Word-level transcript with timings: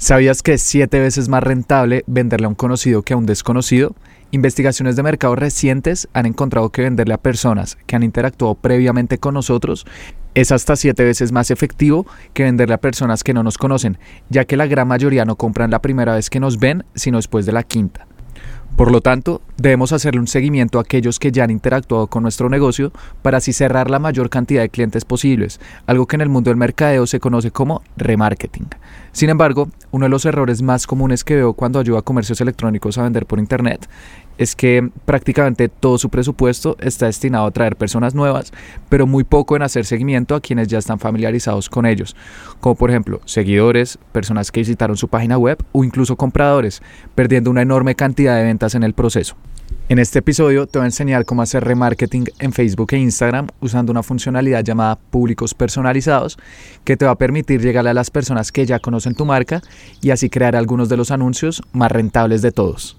¿Sabías 0.00 0.44
que 0.44 0.52
es 0.52 0.62
siete 0.62 1.00
veces 1.00 1.28
más 1.28 1.42
rentable 1.42 2.04
venderle 2.06 2.46
a 2.46 2.50
un 2.50 2.54
conocido 2.54 3.02
que 3.02 3.14
a 3.14 3.16
un 3.16 3.26
desconocido? 3.26 3.96
Investigaciones 4.30 4.94
de 4.94 5.02
mercado 5.02 5.34
recientes 5.34 6.06
han 6.12 6.24
encontrado 6.24 6.70
que 6.70 6.82
venderle 6.82 7.14
a 7.14 7.18
personas 7.18 7.76
que 7.84 7.96
han 7.96 8.04
interactuado 8.04 8.54
previamente 8.54 9.18
con 9.18 9.34
nosotros 9.34 9.86
es 10.34 10.52
hasta 10.52 10.76
siete 10.76 11.02
veces 11.02 11.32
más 11.32 11.50
efectivo 11.50 12.06
que 12.32 12.44
venderle 12.44 12.76
a 12.76 12.80
personas 12.80 13.24
que 13.24 13.34
no 13.34 13.42
nos 13.42 13.58
conocen, 13.58 13.98
ya 14.28 14.44
que 14.44 14.56
la 14.56 14.68
gran 14.68 14.86
mayoría 14.86 15.24
no 15.24 15.34
compran 15.34 15.72
la 15.72 15.82
primera 15.82 16.14
vez 16.14 16.30
que 16.30 16.38
nos 16.38 16.60
ven, 16.60 16.84
sino 16.94 17.18
después 17.18 17.44
de 17.44 17.52
la 17.52 17.64
quinta. 17.64 18.06
Por 18.78 18.92
lo 18.92 19.00
tanto, 19.00 19.42
debemos 19.56 19.92
hacerle 19.92 20.20
un 20.20 20.28
seguimiento 20.28 20.78
a 20.78 20.82
aquellos 20.82 21.18
que 21.18 21.32
ya 21.32 21.42
han 21.42 21.50
interactuado 21.50 22.06
con 22.06 22.22
nuestro 22.22 22.48
negocio 22.48 22.92
para 23.22 23.38
así 23.38 23.52
cerrar 23.52 23.90
la 23.90 23.98
mayor 23.98 24.30
cantidad 24.30 24.62
de 24.62 24.68
clientes 24.68 25.04
posibles, 25.04 25.58
algo 25.86 26.06
que 26.06 26.14
en 26.14 26.20
el 26.20 26.28
mundo 26.28 26.50
del 26.50 26.58
mercadeo 26.58 27.04
se 27.08 27.18
conoce 27.18 27.50
como 27.50 27.82
remarketing. 27.96 28.68
Sin 29.12 29.30
embargo, 29.30 29.68
uno 29.90 30.04
de 30.06 30.10
los 30.10 30.24
errores 30.24 30.62
más 30.62 30.86
comunes 30.86 31.24
que 31.24 31.36
veo 31.36 31.54
cuando 31.54 31.78
ayudo 31.78 31.98
a 31.98 32.02
comercios 32.02 32.40
electrónicos 32.40 32.98
a 32.98 33.02
vender 33.02 33.26
por 33.26 33.38
Internet 33.38 33.88
es 34.36 34.54
que 34.54 34.90
prácticamente 35.04 35.68
todo 35.68 35.98
su 35.98 36.10
presupuesto 36.10 36.76
está 36.80 37.06
destinado 37.06 37.46
a 37.46 37.50
traer 37.50 37.76
personas 37.76 38.14
nuevas, 38.14 38.52
pero 38.88 39.06
muy 39.06 39.24
poco 39.24 39.56
en 39.56 39.62
hacer 39.62 39.84
seguimiento 39.84 40.34
a 40.34 40.40
quienes 40.40 40.68
ya 40.68 40.78
están 40.78 41.00
familiarizados 41.00 41.68
con 41.68 41.86
ellos, 41.86 42.14
como 42.60 42.76
por 42.76 42.90
ejemplo 42.90 43.20
seguidores, 43.24 43.98
personas 44.12 44.52
que 44.52 44.60
visitaron 44.60 44.96
su 44.96 45.08
página 45.08 45.36
web 45.38 45.58
o 45.72 45.82
incluso 45.82 46.16
compradores, 46.16 46.82
perdiendo 47.14 47.50
una 47.50 47.62
enorme 47.62 47.96
cantidad 47.96 48.36
de 48.36 48.44
ventas 48.44 48.76
en 48.76 48.84
el 48.84 48.94
proceso. 48.94 49.36
En 49.90 49.98
este 49.98 50.18
episodio 50.18 50.66
te 50.66 50.78
voy 50.78 50.84
a 50.84 50.88
enseñar 50.88 51.24
cómo 51.24 51.40
hacer 51.40 51.64
remarketing 51.64 52.26
en 52.40 52.52
Facebook 52.52 52.88
e 52.92 52.98
Instagram 52.98 53.46
usando 53.62 53.90
una 53.90 54.02
funcionalidad 54.02 54.62
llamada 54.62 54.96
públicos 54.96 55.54
personalizados 55.54 56.36
que 56.84 56.98
te 56.98 57.06
va 57.06 57.12
a 57.12 57.14
permitir 57.14 57.62
llegar 57.62 57.88
a 57.88 57.94
las 57.94 58.10
personas 58.10 58.52
que 58.52 58.66
ya 58.66 58.80
conocen 58.80 59.14
tu 59.14 59.24
marca 59.24 59.62
y 60.02 60.10
así 60.10 60.28
crear 60.28 60.56
algunos 60.56 60.90
de 60.90 60.98
los 60.98 61.10
anuncios 61.10 61.62
más 61.72 61.90
rentables 61.90 62.42
de 62.42 62.52
todos. 62.52 62.98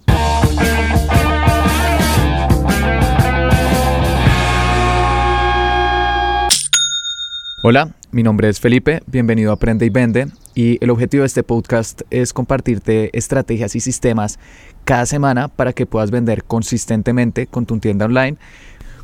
Hola, 7.61 7.93
mi 8.11 8.23
nombre 8.23 8.49
es 8.49 8.59
Felipe, 8.59 9.03
bienvenido 9.05 9.51
a 9.51 9.53
Aprende 9.53 9.85
y 9.85 9.89
Vende 9.89 10.27
y 10.55 10.83
el 10.83 10.89
objetivo 10.89 11.21
de 11.21 11.27
este 11.27 11.43
podcast 11.43 12.01
es 12.09 12.33
compartirte 12.33 13.15
estrategias 13.15 13.75
y 13.75 13.79
sistemas 13.79 14.39
cada 14.83 15.05
semana 15.05 15.47
para 15.47 15.73
que 15.73 15.85
puedas 15.85 16.09
vender 16.09 16.43
consistentemente 16.43 17.45
con 17.45 17.67
tu 17.67 17.77
tienda 17.77 18.05
online 18.05 18.37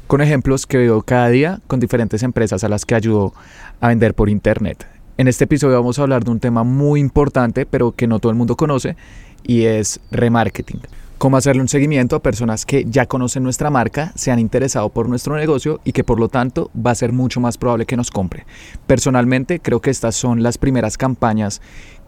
con 0.08 0.22
ejemplos 0.22 0.66
que 0.66 0.78
veo 0.78 1.04
cada 1.04 1.30
día 1.30 1.62
con 1.68 1.80
diferentes 1.80 2.24
empresas 2.24 2.64
a 2.64 2.70
las 2.70 2.86
que 2.86 2.96
ayudo 2.96 3.34
a 3.80 3.90
vender 3.90 4.16
por 4.16 4.30
internet. 4.30 4.88
En 5.18 5.28
este 5.28 5.44
episodio 5.44 5.76
vamos 5.76 6.00
a 6.00 6.02
hablar 6.02 6.24
de 6.24 6.32
un 6.32 6.40
tema 6.40 6.64
muy 6.64 7.00
importante 7.00 7.68
pero 7.68 7.92
que 7.92 8.08
no 8.08 8.20
todo 8.20 8.32
el 8.32 8.38
mundo 8.38 8.56
conoce 8.56 8.96
y 9.44 9.66
es 9.66 10.00
remarketing 10.10 10.82
cómo 11.18 11.38
hacerle 11.38 11.62
un 11.62 11.68
seguimiento 11.68 12.16
a 12.16 12.22
personas 12.22 12.66
que 12.66 12.86
ya 12.86 13.06
conocen 13.06 13.44
nuestra 13.44 13.70
marca, 13.70 14.12
se 14.16 14.32
han 14.32 14.40
interesado 14.40 14.90
por 14.90 15.10
nuestro 15.10 15.36
negocio 15.36 15.80
y 15.84 15.92
que 15.92 16.04
por 16.04 16.20
lo 16.20 16.30
tanto 16.30 16.70
va 16.76 16.92
a 16.92 16.96
ser 16.96 17.12
mucho 17.12 17.40
más 17.40 17.58
probable 17.58 17.86
que 17.86 17.98
nos 17.98 18.12
compre. 18.12 18.46
Personalmente 18.88 19.60
creo 19.60 19.82
que 19.82 19.90
estas 19.90 20.16
son 20.16 20.44
las 20.44 20.58
primeras 20.58 20.98
campañas 20.98 21.62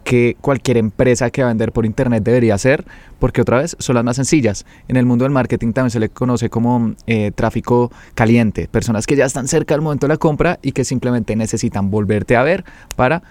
que 0.04 0.38
cualquier 0.40 0.78
empresa 0.78 1.30
que 1.32 1.42
va 1.42 1.50
a 1.50 1.52
vender 1.52 1.74
por 1.74 1.86
internet 1.86 2.24
debería 2.24 2.56
hacer, 2.56 2.86
porque 3.20 3.42
otra 3.42 3.58
vez 3.58 3.76
son 3.78 3.96
las 3.96 4.06
más 4.06 4.16
sencillas. 4.16 4.66
En 4.88 4.96
el 4.96 5.06
mundo 5.06 5.26
del 5.26 5.34
marketing 5.34 5.74
también 5.74 5.92
se 5.92 6.00
le 6.00 6.08
conoce 6.08 6.50
como 6.50 6.94
eh, 7.08 7.32
tráfico 7.36 7.92
caliente, 8.16 8.70
personas 8.70 9.06
que 9.06 9.18
ya 9.18 9.26
están 9.26 9.50
cerca 9.50 9.74
del 9.74 9.82
momento 9.82 10.08
de 10.08 10.14
la 10.14 10.18
compra 10.18 10.60
y 10.62 10.72
que 10.72 10.86
simplemente 10.86 11.36
necesitan 11.36 11.92
volverte 11.92 12.38
a 12.38 12.44
ver 12.44 12.64
para 12.96 13.22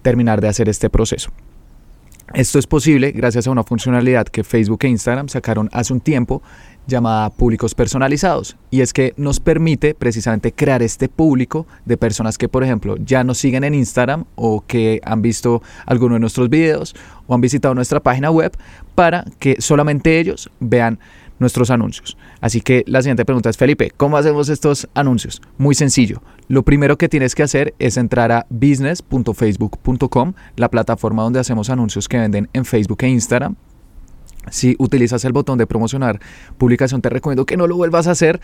terminar 0.00 0.40
de 0.40 0.48
hacer 0.48 0.70
este 0.70 0.88
proceso. 0.88 1.30
Esto 2.34 2.58
es 2.58 2.66
posible 2.66 3.12
gracias 3.12 3.46
a 3.46 3.50
una 3.50 3.62
funcionalidad 3.62 4.24
que 4.26 4.42
Facebook 4.42 4.78
e 4.84 4.88
Instagram 4.88 5.28
sacaron 5.28 5.68
hace 5.70 5.92
un 5.92 6.00
tiempo 6.00 6.42
llamada 6.86 7.28
públicos 7.28 7.74
personalizados 7.74 8.56
y 8.70 8.80
es 8.80 8.94
que 8.94 9.12
nos 9.18 9.38
permite 9.38 9.94
precisamente 9.94 10.50
crear 10.50 10.82
este 10.82 11.10
público 11.10 11.66
de 11.84 11.98
personas 11.98 12.38
que 12.38 12.48
por 12.48 12.64
ejemplo 12.64 12.96
ya 12.96 13.22
nos 13.22 13.36
siguen 13.36 13.64
en 13.64 13.74
Instagram 13.74 14.24
o 14.34 14.64
que 14.66 15.00
han 15.04 15.20
visto 15.20 15.62
alguno 15.84 16.14
de 16.14 16.20
nuestros 16.20 16.48
videos 16.48 16.96
o 17.26 17.34
han 17.34 17.42
visitado 17.42 17.74
nuestra 17.74 18.00
página 18.00 18.30
web 18.30 18.56
para 18.94 19.26
que 19.38 19.60
solamente 19.60 20.18
ellos 20.18 20.50
vean 20.58 20.98
nuestros 21.38 21.70
anuncios. 21.70 22.16
Así 22.40 22.62
que 22.62 22.82
la 22.86 23.02
siguiente 23.02 23.26
pregunta 23.26 23.50
es, 23.50 23.58
Felipe, 23.58 23.92
¿cómo 23.94 24.16
hacemos 24.16 24.48
estos 24.48 24.88
anuncios? 24.94 25.42
Muy 25.58 25.74
sencillo. 25.74 26.22
Lo 26.48 26.62
primero 26.64 26.98
que 26.98 27.08
tienes 27.08 27.34
que 27.34 27.42
hacer 27.42 27.74
es 27.78 27.96
entrar 27.96 28.32
a 28.32 28.46
business.facebook.com, 28.50 30.34
la 30.56 30.70
plataforma 30.70 31.22
donde 31.22 31.40
hacemos 31.40 31.70
anuncios 31.70 32.08
que 32.08 32.18
venden 32.18 32.48
en 32.52 32.64
Facebook 32.64 32.98
e 33.02 33.08
Instagram. 33.08 33.56
Si 34.50 34.74
utilizas 34.78 35.24
el 35.24 35.32
botón 35.32 35.58
de 35.58 35.66
promocionar 35.66 36.20
publicación, 36.58 37.00
te 37.00 37.08
recomiendo 37.08 37.46
que 37.46 37.56
no 37.56 37.66
lo 37.66 37.76
vuelvas 37.76 38.06
a 38.06 38.10
hacer. 38.10 38.40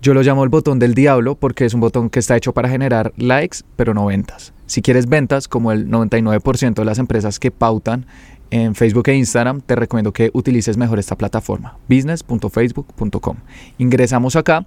Yo 0.00 0.14
lo 0.14 0.22
llamo 0.22 0.44
el 0.44 0.50
botón 0.50 0.78
del 0.78 0.94
diablo 0.94 1.34
porque 1.34 1.64
es 1.64 1.74
un 1.74 1.80
botón 1.80 2.10
que 2.10 2.18
está 2.18 2.36
hecho 2.36 2.52
para 2.52 2.68
generar 2.68 3.12
likes, 3.16 3.58
pero 3.76 3.94
no 3.94 4.06
ventas. 4.06 4.52
Si 4.66 4.82
quieres 4.82 5.08
ventas, 5.08 5.48
como 5.48 5.72
el 5.72 5.88
99% 5.88 6.74
de 6.74 6.84
las 6.84 6.98
empresas 6.98 7.38
que 7.38 7.50
pautan 7.50 8.06
en 8.50 8.74
Facebook 8.74 9.08
e 9.08 9.14
Instagram, 9.14 9.60
te 9.60 9.74
recomiendo 9.76 10.12
que 10.12 10.30
utilices 10.34 10.76
mejor 10.76 10.98
esta 10.98 11.16
plataforma, 11.16 11.78
business.facebook.com. 11.88 13.36
Ingresamos 13.78 14.36
acá 14.36 14.66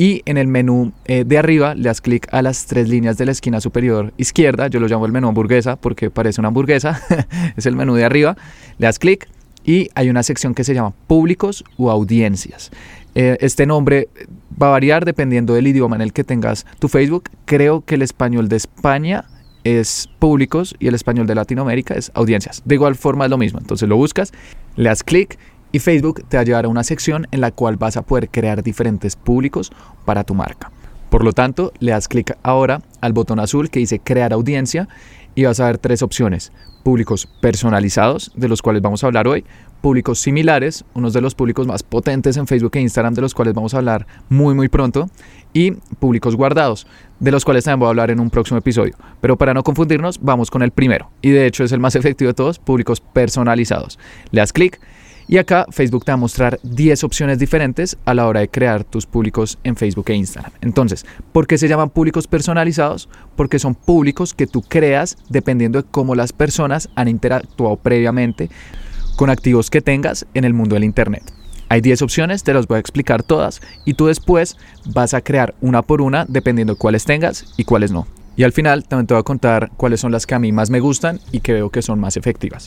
y 0.00 0.22
en 0.24 0.38
el 0.38 0.46
menú 0.46 0.92
eh, 1.04 1.24
de 1.26 1.36
arriba 1.36 1.74
le 1.74 1.82
das 1.82 2.00
clic 2.00 2.26
a 2.32 2.40
las 2.40 2.64
tres 2.64 2.88
líneas 2.88 3.18
de 3.18 3.26
la 3.26 3.32
esquina 3.32 3.60
superior 3.60 4.14
izquierda. 4.16 4.68
Yo 4.68 4.80
lo 4.80 4.88
llamo 4.88 5.04
el 5.04 5.12
menú 5.12 5.28
hamburguesa 5.28 5.76
porque 5.76 6.08
parece 6.08 6.40
una 6.40 6.48
hamburguesa. 6.48 7.02
es 7.58 7.66
el 7.66 7.76
menú 7.76 7.94
de 7.94 8.06
arriba. 8.06 8.34
Le 8.78 8.86
das 8.86 8.98
clic 8.98 9.28
y 9.62 9.90
hay 9.94 10.08
una 10.08 10.22
sección 10.22 10.54
que 10.54 10.64
se 10.64 10.72
llama 10.72 10.94
públicos 11.06 11.64
u 11.76 11.90
audiencias. 11.90 12.70
Eh, 13.14 13.36
este 13.42 13.66
nombre 13.66 14.08
va 14.50 14.68
a 14.68 14.70
variar 14.70 15.04
dependiendo 15.04 15.52
del 15.52 15.66
idioma 15.66 15.96
en 15.96 16.00
el 16.00 16.14
que 16.14 16.24
tengas 16.24 16.64
tu 16.78 16.88
Facebook. 16.88 17.24
Creo 17.44 17.84
que 17.84 17.96
el 17.96 18.00
español 18.00 18.48
de 18.48 18.56
España 18.56 19.26
es 19.64 20.08
públicos 20.18 20.74
y 20.78 20.86
el 20.86 20.94
español 20.94 21.26
de 21.26 21.34
Latinoamérica 21.34 21.92
es 21.92 22.10
audiencias. 22.14 22.62
De 22.64 22.76
igual 22.76 22.94
forma 22.94 23.26
es 23.26 23.30
lo 23.30 23.36
mismo. 23.36 23.58
Entonces 23.58 23.86
lo 23.86 23.96
buscas, 23.96 24.32
le 24.76 24.88
das 24.88 25.02
clic 25.02 25.38
y 25.72 25.78
Facebook 25.78 26.24
te 26.28 26.36
va 26.36 26.42
a 26.42 26.44
llevar 26.44 26.64
a 26.64 26.68
una 26.68 26.84
sección 26.84 27.26
en 27.30 27.40
la 27.40 27.50
cual 27.50 27.76
vas 27.76 27.96
a 27.96 28.02
poder 28.02 28.28
crear 28.28 28.62
diferentes 28.62 29.16
públicos 29.16 29.72
para 30.04 30.24
tu 30.24 30.34
marca. 30.34 30.70
Por 31.10 31.24
lo 31.24 31.32
tanto, 31.32 31.72
le 31.80 31.90
das 31.90 32.06
clic 32.06 32.36
ahora 32.42 32.82
al 33.00 33.12
botón 33.12 33.40
azul 33.40 33.68
que 33.68 33.80
dice 33.80 33.98
crear 33.98 34.32
audiencia 34.32 34.88
y 35.34 35.44
vas 35.44 35.60
a 35.60 35.66
ver 35.66 35.78
tres 35.78 36.02
opciones. 36.02 36.52
Públicos 36.84 37.28
personalizados, 37.40 38.32
de 38.36 38.48
los 38.48 38.62
cuales 38.62 38.80
vamos 38.80 39.02
a 39.02 39.08
hablar 39.08 39.28
hoy, 39.28 39.44
públicos 39.80 40.20
similares, 40.20 40.84
unos 40.94 41.12
de 41.12 41.20
los 41.20 41.34
públicos 41.34 41.66
más 41.66 41.82
potentes 41.82 42.36
en 42.36 42.46
Facebook 42.46 42.72
e 42.74 42.80
Instagram, 42.80 43.14
de 43.14 43.22
los 43.22 43.34
cuales 43.34 43.54
vamos 43.54 43.74
a 43.74 43.78
hablar 43.78 44.06
muy 44.28 44.54
muy 44.54 44.68
pronto, 44.68 45.10
y 45.52 45.72
públicos 45.72 46.36
guardados, 46.36 46.86
de 47.18 47.32
los 47.32 47.44
cuales 47.44 47.64
también 47.64 47.80
voy 47.80 47.86
a 47.86 47.90
hablar 47.90 48.10
en 48.10 48.20
un 48.20 48.30
próximo 48.30 48.58
episodio. 48.58 48.94
Pero 49.20 49.36
para 49.36 49.52
no 49.52 49.62
confundirnos, 49.62 50.20
vamos 50.20 50.50
con 50.50 50.62
el 50.62 50.70
primero, 50.70 51.10
y 51.22 51.30
de 51.30 51.46
hecho 51.46 51.64
es 51.64 51.72
el 51.72 51.80
más 51.80 51.94
efectivo 51.96 52.28
de 52.28 52.34
todos, 52.34 52.58
públicos 52.58 53.00
personalizados. 53.00 53.98
Le 54.30 54.40
das 54.40 54.52
clic 54.52 54.80
y 55.30 55.38
acá 55.38 55.64
Facebook 55.70 56.04
te 56.04 56.10
va 56.10 56.14
a 56.14 56.16
mostrar 56.16 56.58
10 56.64 57.04
opciones 57.04 57.38
diferentes 57.38 57.96
a 58.04 58.14
la 58.14 58.26
hora 58.26 58.40
de 58.40 58.48
crear 58.48 58.82
tus 58.82 59.06
públicos 59.06 59.58
en 59.62 59.76
Facebook 59.76 60.06
e 60.08 60.14
Instagram. 60.14 60.50
Entonces, 60.60 61.06
¿por 61.30 61.46
qué 61.46 61.56
se 61.56 61.68
llaman 61.68 61.90
públicos 61.90 62.26
personalizados? 62.26 63.08
Porque 63.36 63.60
son 63.60 63.76
públicos 63.76 64.34
que 64.34 64.48
tú 64.48 64.60
creas 64.60 65.16
dependiendo 65.28 65.80
de 65.80 65.88
cómo 65.88 66.16
las 66.16 66.32
personas 66.32 66.90
han 66.96 67.06
interactuado 67.06 67.76
previamente 67.76 68.50
con 69.14 69.30
activos 69.30 69.70
que 69.70 69.80
tengas 69.80 70.26
en 70.34 70.44
el 70.44 70.52
mundo 70.52 70.74
del 70.74 70.82
Internet. 70.82 71.22
Hay 71.68 71.80
10 71.80 72.02
opciones, 72.02 72.42
te 72.42 72.52
las 72.52 72.66
voy 72.66 72.78
a 72.78 72.80
explicar 72.80 73.22
todas 73.22 73.62
y 73.84 73.94
tú 73.94 74.06
después 74.06 74.56
vas 74.86 75.14
a 75.14 75.20
crear 75.20 75.54
una 75.60 75.82
por 75.82 76.02
una 76.02 76.24
dependiendo 76.26 76.74
de 76.74 76.78
cuáles 76.80 77.04
tengas 77.04 77.54
y 77.56 77.62
cuáles 77.62 77.92
no. 77.92 78.08
Y 78.34 78.42
al 78.42 78.52
final 78.52 78.82
también 78.82 79.06
te 79.06 79.14
voy 79.14 79.20
a 79.20 79.24
contar 79.24 79.70
cuáles 79.76 80.00
son 80.00 80.10
las 80.10 80.26
que 80.26 80.34
a 80.34 80.40
mí 80.40 80.50
más 80.50 80.70
me 80.70 80.80
gustan 80.80 81.20
y 81.30 81.38
que 81.38 81.52
veo 81.52 81.70
que 81.70 81.82
son 81.82 82.00
más 82.00 82.16
efectivas. 82.16 82.64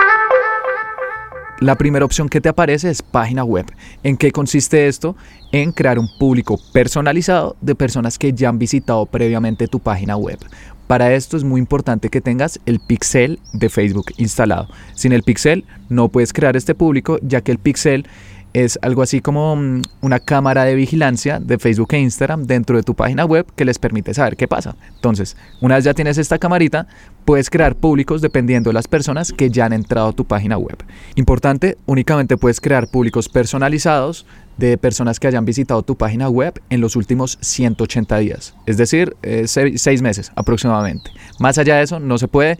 La 1.59 1.77
primera 1.77 2.03
opción 2.03 2.29
que 2.29 2.41
te 2.41 2.49
aparece 2.49 2.89
es 2.89 3.01
página 3.01 3.43
web. 3.43 3.65
¿En 4.03 4.17
qué 4.17 4.31
consiste 4.31 4.87
esto? 4.87 5.15
En 5.51 5.71
crear 5.71 5.99
un 5.99 6.09
público 6.17 6.59
personalizado 6.73 7.55
de 7.61 7.75
personas 7.75 8.17
que 8.17 8.33
ya 8.33 8.49
han 8.49 8.59
visitado 8.59 9.05
previamente 9.05 9.67
tu 9.67 9.79
página 9.79 10.17
web. 10.17 10.39
Para 10.87 11.13
esto 11.13 11.37
es 11.37 11.43
muy 11.43 11.59
importante 11.59 12.09
que 12.09 12.21
tengas 12.21 12.59
el 12.65 12.79
pixel 12.79 13.39
de 13.53 13.69
Facebook 13.69 14.07
instalado. 14.17 14.67
Sin 14.95 15.13
el 15.13 15.23
pixel 15.23 15.63
no 15.89 16.09
puedes 16.09 16.33
crear 16.33 16.57
este 16.57 16.75
público 16.75 17.19
ya 17.21 17.41
que 17.41 17.51
el 17.51 17.59
pixel 17.59 18.07
es 18.53 18.77
algo 18.81 19.01
así 19.01 19.19
como 19.19 19.55
mm, 19.55 19.81
una 20.01 20.19
cámara 20.19 20.63
de 20.63 20.75
vigilancia 20.75 21.39
de 21.39 21.57
Facebook 21.57 21.93
e 21.93 21.99
Instagram 21.99 22.43
dentro 22.45 22.77
de 22.77 22.83
tu 22.83 22.93
página 22.95 23.25
web 23.25 23.45
que 23.55 23.65
les 23.65 23.79
permite 23.79 24.13
saber 24.13 24.37
qué 24.37 24.47
pasa. 24.47 24.75
Entonces, 24.95 25.35
una 25.61 25.75
vez 25.75 25.83
ya 25.83 25.93
tienes 25.93 26.17
esta 26.17 26.37
camarita, 26.37 26.87
puedes 27.25 27.49
crear 27.49 27.75
públicos 27.75 28.21
dependiendo 28.21 28.69
de 28.69 28.75
las 28.75 28.87
personas 28.87 29.31
que 29.31 29.49
ya 29.49 29.65
han 29.65 29.73
entrado 29.73 30.09
a 30.09 30.13
tu 30.13 30.25
página 30.25 30.57
web. 30.57 30.77
Importante, 31.15 31.77
únicamente 31.85 32.37
puedes 32.37 32.61
crear 32.61 32.87
públicos 32.87 33.27
personalizados 33.27 34.25
de 34.57 34.77
personas 34.77 35.19
que 35.19 35.27
hayan 35.27 35.45
visitado 35.45 35.81
tu 35.81 35.97
página 35.97 36.29
web 36.29 36.61
en 36.69 36.79
los 36.79 36.95
últimos 36.95 37.39
180 37.41 38.17
días, 38.19 38.55
es 38.67 38.77
decir, 38.77 39.15
eh, 39.23 39.47
seis 39.47 40.01
meses 40.01 40.31
aproximadamente. 40.35 41.09
Más 41.39 41.57
allá 41.57 41.77
de 41.77 41.83
eso, 41.83 41.99
no 41.99 42.19
se 42.19 42.27
puede. 42.27 42.59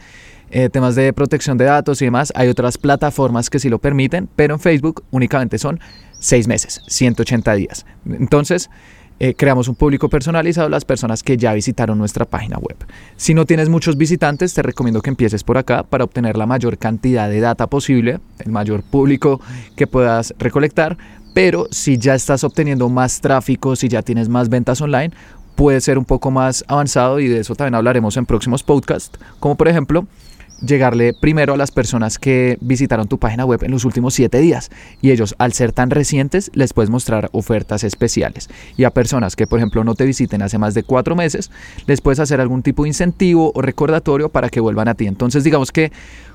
Eh, 0.55 0.69
temas 0.69 0.93
de 0.93 1.11
protección 1.13 1.57
de 1.57 1.65
datos 1.65 1.99
y 2.01 2.05
demás. 2.05 2.31
Hay 2.35 2.47
otras 2.47 2.77
plataformas 2.77 3.49
que 3.49 3.57
sí 3.57 3.69
lo 3.69 3.79
permiten, 3.79 4.29
pero 4.35 4.53
en 4.53 4.59
Facebook 4.59 5.03
únicamente 5.09 5.57
son 5.57 5.79
seis 6.19 6.47
meses, 6.47 6.81
180 6.87 7.55
días. 7.55 7.87
Entonces, 8.05 8.69
eh, 9.19 9.33
creamos 9.33 9.67
un 9.67 9.73
público 9.73 10.09
personalizado 10.09 10.69
las 10.69 10.85
personas 10.85 11.23
que 11.23 11.37
ya 11.37 11.53
visitaron 11.53 11.97
nuestra 11.97 12.25
página 12.25 12.59
web. 12.59 12.77
Si 13.15 13.33
no 13.33 13.47
tienes 13.47 13.67
muchos 13.67 13.97
visitantes, 13.97 14.53
te 14.53 14.61
recomiendo 14.61 15.01
que 15.01 15.09
empieces 15.09 15.43
por 15.43 15.57
acá 15.57 15.81
para 15.81 16.03
obtener 16.03 16.37
la 16.37 16.45
mayor 16.45 16.77
cantidad 16.77 17.29
de 17.29 17.39
data 17.39 17.65
posible, 17.65 18.19
el 18.37 18.51
mayor 18.51 18.83
público 18.83 19.41
que 19.75 19.87
puedas 19.87 20.35
recolectar. 20.37 20.99
Pero 21.33 21.65
si 21.71 21.97
ya 21.97 22.13
estás 22.13 22.43
obteniendo 22.43 22.89
más 22.89 23.21
tráfico, 23.21 23.75
si 23.75 23.87
ya 23.87 24.03
tienes 24.03 24.29
más 24.29 24.49
ventas 24.49 24.81
online, 24.81 25.13
puede 25.55 25.81
ser 25.81 25.97
un 25.97 26.05
poco 26.05 26.29
más 26.29 26.63
avanzado 26.67 27.19
y 27.19 27.27
de 27.27 27.39
eso 27.39 27.55
también 27.55 27.73
hablaremos 27.73 28.17
en 28.17 28.27
próximos 28.27 28.61
podcasts, 28.61 29.17
como 29.39 29.55
por 29.55 29.67
ejemplo 29.67 30.05
llegarle 30.65 31.13
primero 31.13 31.53
a 31.53 31.57
las 31.57 31.71
personas 31.71 32.17
que 32.17 32.57
visitaron 32.61 33.07
tu 33.07 33.19
página 33.19 33.45
web 33.45 33.63
en 33.63 33.71
los 33.71 33.85
últimos 33.85 34.13
7 34.13 34.39
días. 34.39 34.71
Y 35.01 35.11
ellos 35.11 35.35
al 35.37 35.53
ser 35.53 35.71
tan 35.71 35.89
recientes 35.89 36.51
les 36.53 36.73
puedes 36.73 36.89
mostrar 36.89 37.29
ofertas 37.33 37.83
especiales. 37.83 38.49
Y 38.77 38.85
a 38.85 38.91
personas 38.91 39.35
que 39.35 39.47
por 39.47 39.59
ejemplo 39.59 39.83
no 39.83 39.95
te 39.95 40.05
visiten 40.05 40.41
hace 40.41 40.57
más 40.57 40.73
de 40.73 40.83
4 40.83 41.15
meses 41.15 41.51
les 41.87 42.01
puedes 42.01 42.19
hacer 42.19 42.41
algún 42.41 42.63
tipo 42.63 42.83
de 42.83 42.89
incentivo 42.89 43.51
o 43.53 43.61
recordatorio 43.61 44.29
para 44.29 44.49
que 44.49 44.59
vuelvan 44.59 44.87
a 44.87 44.95
ti. 44.95 45.07
Entonces 45.07 45.43
digamos 45.43 45.71
que 45.71 45.91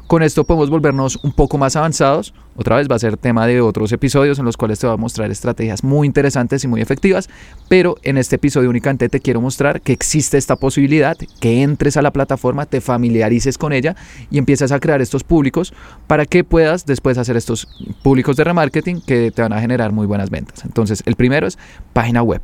con 0.09 0.23
esto 0.23 0.45
podemos 0.45 0.71
volvernos 0.71 1.17
un 1.23 1.33
poco 1.33 1.59
más 1.59 1.77
avanzados. 1.77 2.33
Otra 2.57 2.77
vez 2.77 2.89
va 2.91 2.97
a 2.97 2.99
ser 2.99 3.19
tema 3.19 3.47
de 3.47 3.61
otros 3.61 3.93
episodios 3.93 4.39
en 4.39 4.47
los 4.47 4.57
cuales 4.57 4.79
te 4.79 4.87
voy 4.87 4.95
a 4.95 4.97
mostrar 4.97 5.31
estrategias 5.31 5.85
muy 5.85 6.07
interesantes 6.07 6.65
y 6.65 6.67
muy 6.67 6.81
efectivas, 6.81 7.29
pero 7.69 7.97
en 8.03 8.17
este 8.17 8.37
episodio 8.37 8.71
únicamente 8.71 9.11
te 9.11 9.21
quiero 9.21 9.43
mostrar 9.43 9.83
que 9.83 9.93
existe 9.93 10.39
esta 10.39 10.57
posibilidad, 10.57 11.17
que 11.41 11.63
entres 11.63 11.99
a 11.99 12.03
la 12.03 12.11
plataforma, 12.11 12.65
te 12.65 12.81
familiarices 12.81 13.59
con 13.59 13.75
ella 13.75 13.97
y 14.31 14.39
empieces 14.39 14.73
a 14.73 14.81
crear 14.81 15.03
estos 15.03 15.25
públicos 15.25 15.75
para 16.07 16.25
que 16.25 16.43
puedas 16.43 16.87
después 16.87 17.19
hacer 17.19 17.37
estos 17.37 17.69
públicos 18.03 18.37
de 18.37 18.45
remarketing 18.45 19.03
que 19.03 19.31
te 19.31 19.43
van 19.43 19.53
a 19.53 19.61
generar 19.61 19.93
muy 19.93 20.07
buenas 20.07 20.31
ventas. 20.31 20.65
Entonces, 20.65 21.03
el 21.05 21.17
primero 21.17 21.47
es 21.47 21.59
página 21.93 22.23
web. 22.23 22.41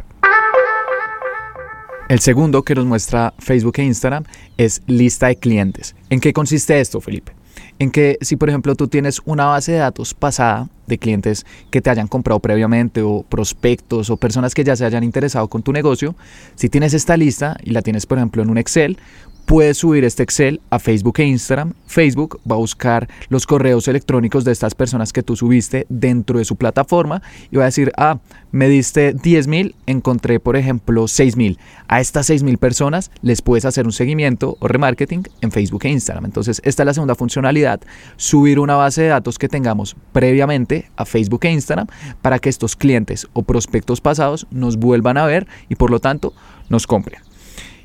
El 2.10 2.20
segundo 2.20 2.62
que 2.62 2.74
nos 2.74 2.84
muestra 2.84 3.32
Facebook 3.38 3.76
e 3.78 3.84
Instagram 3.84 4.24
es 4.58 4.82
lista 4.86 5.28
de 5.28 5.36
clientes. 5.36 5.96
¿En 6.10 6.20
qué 6.20 6.34
consiste 6.34 6.78
esto, 6.78 7.00
Felipe? 7.00 7.32
En 7.78 7.90
que 7.90 8.18
si 8.20 8.36
por 8.36 8.48
ejemplo 8.48 8.74
tú 8.74 8.88
tienes 8.88 9.20
una 9.24 9.46
base 9.46 9.72
de 9.72 9.78
datos 9.78 10.14
pasada 10.14 10.68
de 10.86 10.98
clientes 10.98 11.44
que 11.70 11.80
te 11.80 11.90
hayan 11.90 12.08
comprado 12.08 12.40
previamente 12.40 13.02
o 13.02 13.24
prospectos 13.28 14.10
o 14.10 14.16
personas 14.16 14.54
que 14.54 14.64
ya 14.64 14.76
se 14.76 14.84
hayan 14.84 15.02
interesado 15.02 15.48
con 15.48 15.62
tu 15.62 15.72
negocio, 15.72 16.14
si 16.54 16.68
tienes 16.68 16.94
esta 16.94 17.16
lista 17.16 17.56
y 17.62 17.70
la 17.70 17.82
tienes 17.82 18.06
por 18.06 18.18
ejemplo 18.18 18.42
en 18.42 18.50
un 18.50 18.58
Excel, 18.58 18.98
puedes 19.44 19.78
subir 19.78 20.04
este 20.04 20.22
Excel 20.22 20.60
a 20.70 20.78
Facebook 20.78 21.20
e 21.20 21.24
Instagram. 21.24 21.74
Facebook 21.86 22.40
va 22.50 22.56
a 22.56 22.58
buscar 22.58 23.08
los 23.28 23.46
correos 23.46 23.88
electrónicos 23.88 24.44
de 24.44 24.52
estas 24.52 24.74
personas 24.74 25.12
que 25.12 25.22
tú 25.22 25.36
subiste 25.36 25.86
dentro 25.88 26.38
de 26.38 26.44
su 26.44 26.56
plataforma 26.56 27.22
y 27.50 27.56
va 27.56 27.64
a 27.64 27.66
decir, 27.66 27.92
ah, 27.96 28.18
me 28.50 28.68
diste 28.68 29.12
10 29.12 29.46
mil, 29.48 29.74
encontré 29.86 30.40
por 30.40 30.56
ejemplo 30.56 31.08
6 31.08 31.36
mil. 31.36 31.58
A 31.88 32.00
estas 32.00 32.26
6 32.26 32.42
mil 32.42 32.58
personas 32.58 33.10
les 33.22 33.42
puedes 33.42 33.64
hacer 33.64 33.86
un 33.86 33.92
seguimiento 33.92 34.56
o 34.60 34.68
remarketing 34.68 35.24
en 35.40 35.52
Facebook 35.52 35.84
e 35.84 35.90
Instagram. 35.90 36.24
Entonces, 36.24 36.60
esta 36.64 36.82
es 36.82 36.86
la 36.86 36.94
segunda 36.94 37.14
funcionalidad, 37.14 37.80
subir 38.16 38.58
una 38.58 38.76
base 38.76 39.02
de 39.02 39.08
datos 39.08 39.38
que 39.38 39.48
tengamos 39.48 39.96
previamente 40.12 40.90
a 40.96 41.04
Facebook 41.04 41.44
e 41.44 41.50
Instagram 41.50 41.86
para 42.22 42.38
que 42.38 42.48
estos 42.48 42.76
clientes 42.76 43.28
o 43.32 43.42
prospectos 43.42 44.00
pasados 44.00 44.46
nos 44.50 44.76
vuelvan 44.76 45.18
a 45.18 45.26
ver 45.26 45.46
y 45.68 45.74
por 45.74 45.90
lo 45.90 46.00
tanto 46.00 46.32
nos 46.68 46.86
compren. 46.86 47.33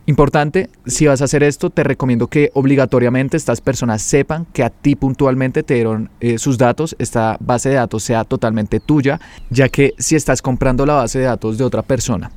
Importante, 0.09 0.71
si 0.87 1.05
vas 1.05 1.21
a 1.21 1.25
hacer 1.25 1.43
esto, 1.43 1.69
te 1.69 1.83
recomiendo 1.83 2.25
que 2.25 2.49
obligatoriamente 2.55 3.37
estas 3.37 3.61
personas 3.61 4.01
sepan 4.01 4.47
que 4.53 4.63
a 4.63 4.71
ti 4.71 4.95
puntualmente 4.95 5.61
te 5.61 5.75
dieron 5.75 6.09
eh, 6.19 6.39
sus 6.39 6.57
datos, 6.57 6.95
esta 6.97 7.37
base 7.39 7.69
de 7.69 7.75
datos 7.75 8.05
sea 8.05 8.23
totalmente 8.23 8.79
tuya, 8.79 9.21
ya 9.51 9.69
que 9.69 9.93
si 9.99 10.15
estás 10.15 10.41
comprando 10.41 10.87
la 10.87 10.95
base 10.95 11.19
de 11.19 11.25
datos 11.25 11.59
de 11.59 11.63
otra 11.63 11.83
persona 11.83 12.31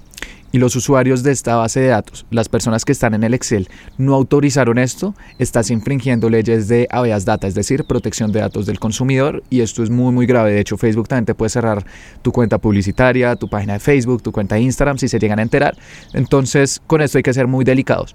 y 0.52 0.58
los 0.58 0.76
usuarios 0.76 1.22
de 1.22 1.32
esta 1.32 1.56
base 1.56 1.81
de 1.81 1.88
datos, 1.88 2.26
las 2.31 2.49
personas 2.49 2.84
que 2.84 2.93
están 2.93 3.14
en 3.14 3.25
el 3.25 3.34
Excel, 3.34 3.69
no 3.99 4.14
autorizaron 4.14 4.78
esto, 4.78 5.14
estás 5.38 5.70
infringiendo 5.70 6.31
leyes 6.31 6.69
de 6.69 6.87
habeas 6.90 7.25
data, 7.25 7.46
es 7.46 7.54
decir, 7.54 7.84
protección 7.84 8.31
de 8.32 8.40
datos 8.40 8.66
del 8.66 8.78
consumidor 8.78 9.43
y 9.50 9.60
esto 9.60 9.82
es 9.82 9.90
muy 9.90 10.12
muy 10.12 10.26
grave. 10.26 10.52
De 10.52 10.60
hecho, 10.60 10.76
Facebook 10.76 11.08
también 11.08 11.26
te 11.26 11.34
puede 11.34 11.50
cerrar 11.50 11.84
tu 12.22 12.32
cuenta 12.32 12.58
publicitaria, 12.58 13.34
tu 13.37 13.49
página 13.49 13.75
de 13.75 13.81
Facebook, 13.81 14.22
tu 14.22 14.32
cuenta 14.32 14.56
de 14.56 14.60
Instagram 14.62 14.99
si 14.99 15.08
se 15.08 15.19
llegan 15.19 15.38
a 15.38 15.43
enterar. 15.43 15.76
Entonces, 16.12 16.81
con 16.87 17.00
esto 17.00 17.19
hay 17.19 17.22
que 17.22 17.32
ser 17.32 17.46
muy 17.46 17.64
delicados. 17.64 18.14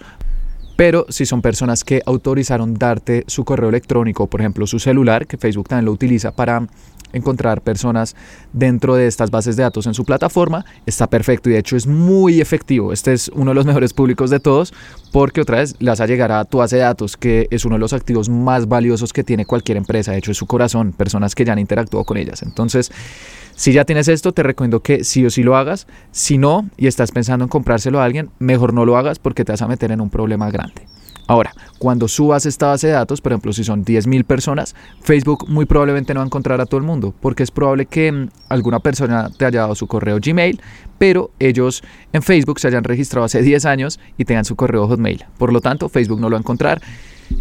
Pero 0.77 1.07
si 1.09 1.25
son 1.25 1.41
personas 1.41 1.83
que 1.83 2.01
autorizaron 2.05 2.75
darte 2.75 3.23
su 3.27 3.43
correo 3.43 3.69
electrónico, 3.69 4.27
por 4.27 4.41
ejemplo 4.41 4.67
su 4.67 4.77
celular, 4.77 5.25
que 5.25 5.37
Facebook 5.37 5.67
también 5.67 5.85
lo 5.85 5.91
utiliza 5.91 6.31
para 6.31 6.67
encontrar 7.13 7.61
personas 7.61 8.15
dentro 8.53 8.95
de 8.95 9.07
estas 9.07 9.31
bases 9.31 9.55
de 9.55 9.63
datos 9.63 9.87
en 9.87 9.95
su 9.95 10.05
plataforma, 10.05 10.65
está 10.85 11.07
perfecto 11.07 11.49
y 11.49 11.53
de 11.53 11.59
hecho 11.59 11.75
es 11.75 11.87
muy 11.87 12.41
efectivo. 12.41 12.93
Este 12.93 13.13
es 13.13 13.29
uno 13.29 13.51
de 13.51 13.55
los 13.55 13.65
mejores 13.71 13.91
públicos 13.93 14.29
de 14.29 14.39
todos 14.39 14.71
porque 15.11 15.41
otra 15.41 15.57
vez 15.57 15.75
le 15.79 15.89
vas 15.89 15.99
a 15.99 16.05
llegar 16.05 16.31
a 16.31 16.45
tu 16.45 16.59
base 16.59 16.75
de 16.75 16.83
datos 16.83 17.17
que 17.17 17.47
es 17.49 17.65
uno 17.65 17.75
de 17.75 17.79
los 17.79 17.93
activos 17.93 18.29
más 18.29 18.67
valiosos 18.67 19.13
que 19.13 19.23
tiene 19.23 19.45
cualquier 19.45 19.77
empresa. 19.77 20.11
De 20.11 20.19
hecho 20.19 20.31
es 20.31 20.37
su 20.37 20.45
corazón, 20.45 20.93
personas 20.93 21.33
que 21.33 21.43
ya 21.43 21.53
han 21.53 21.59
interactuado 21.59 22.05
con 22.05 22.17
ellas. 22.17 22.43
Entonces, 22.43 22.91
si 23.57 23.73
ya 23.73 23.85
tienes 23.85 24.07
esto, 24.07 24.33
te 24.33 24.43
recomiendo 24.43 24.81
que 24.81 25.03
sí 25.03 25.25
o 25.25 25.31
sí 25.31 25.41
lo 25.41 25.57
hagas. 25.57 25.87
Si 26.11 26.37
no 26.37 26.69
y 26.77 26.85
estás 26.85 27.11
pensando 27.11 27.43
en 27.43 27.49
comprárselo 27.49 27.99
a 27.99 28.05
alguien, 28.05 28.29
mejor 28.37 28.71
no 28.71 28.85
lo 28.85 28.97
hagas 28.97 29.17
porque 29.17 29.43
te 29.43 29.51
vas 29.51 29.63
a 29.63 29.67
meter 29.67 29.91
en 29.91 29.99
un 29.99 30.11
problema 30.11 30.51
grande. 30.51 30.85
Ahora, 31.25 31.53
cuando 31.79 32.07
subas 32.07 32.45
esta 32.45 32.67
base 32.67 32.85
de 32.85 32.93
datos, 32.93 33.19
por 33.19 33.31
ejemplo, 33.31 33.51
si 33.51 33.63
son 33.63 33.83
10.000 33.83 34.25
personas, 34.25 34.75
Facebook 35.01 35.49
muy 35.49 35.65
probablemente 35.65 36.13
no 36.13 36.19
va 36.19 36.23
a 36.23 36.27
encontrar 36.27 36.61
a 36.61 36.67
todo 36.67 36.77
el 36.77 36.85
mundo, 36.85 37.15
porque 37.19 37.41
es 37.41 37.49
probable 37.49 37.87
que 37.87 38.11
mm, 38.11 38.29
alguna 38.47 38.79
persona 38.79 39.31
te 39.35 39.45
haya 39.45 39.61
dado 39.61 39.73
su 39.73 39.87
correo 39.87 40.19
Gmail, 40.23 40.61
pero 40.99 41.31
ellos 41.39 41.81
en 42.13 42.21
Facebook 42.21 42.59
se 42.59 42.67
hayan 42.67 42.83
registrado 42.83 43.25
hace 43.25 43.41
10 43.41 43.65
años 43.65 43.99
y 44.19 44.25
tengan 44.25 44.45
su 44.45 44.55
correo 44.55 44.87
Hotmail. 44.87 45.25
Por 45.39 45.51
lo 45.51 45.61
tanto, 45.61 45.89
Facebook 45.89 46.21
no 46.21 46.29
lo 46.29 46.35
va 46.35 46.37
a 46.37 46.41
encontrar. 46.41 46.79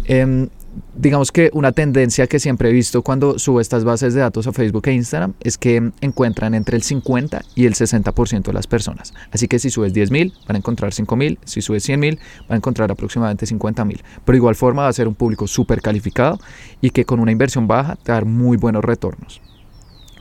Em, 0.05 0.49
digamos 0.95 1.31
que 1.31 1.49
una 1.53 1.71
tendencia 1.71 2.27
que 2.27 2.39
siempre 2.39 2.69
he 2.69 2.73
visto 2.73 3.01
cuando 3.01 3.39
subo 3.39 3.61
estas 3.61 3.83
bases 3.83 4.13
de 4.13 4.21
datos 4.21 4.47
a 4.47 4.53
Facebook 4.53 4.87
e 4.87 4.93
Instagram 4.93 5.33
es 5.39 5.57
que 5.57 5.91
encuentran 6.01 6.53
entre 6.53 6.75
el 6.75 6.83
50 6.83 7.43
y 7.55 7.65
el 7.65 7.73
60% 7.73 8.43
de 8.43 8.53
las 8.53 8.67
personas. 8.67 9.13
Así 9.31 9.47
que 9.47 9.59
si 9.59 9.69
subes 9.69 9.93
10.000 9.93 10.33
van 10.47 10.55
a 10.55 10.59
encontrar 10.59 10.91
5.000, 10.91 11.37
si 11.45 11.61
subes 11.61 11.87
100.000 11.87 12.17
van 12.47 12.51
a 12.51 12.55
encontrar 12.55 12.91
aproximadamente 12.91 13.45
50.000. 13.45 14.01
Pero 14.25 14.35
igual 14.35 14.55
forma 14.55 14.83
va 14.83 14.89
a 14.89 14.93
ser 14.93 15.07
un 15.07 15.15
público 15.15 15.47
súper 15.47 15.81
calificado 15.81 16.39
y 16.81 16.89
que 16.89 17.05
con 17.05 17.19
una 17.19 17.31
inversión 17.31 17.67
baja 17.67 17.95
te 17.95 18.11
va 18.11 18.17
dar 18.17 18.25
muy 18.25 18.57
buenos 18.57 18.83
retornos. 18.83 19.41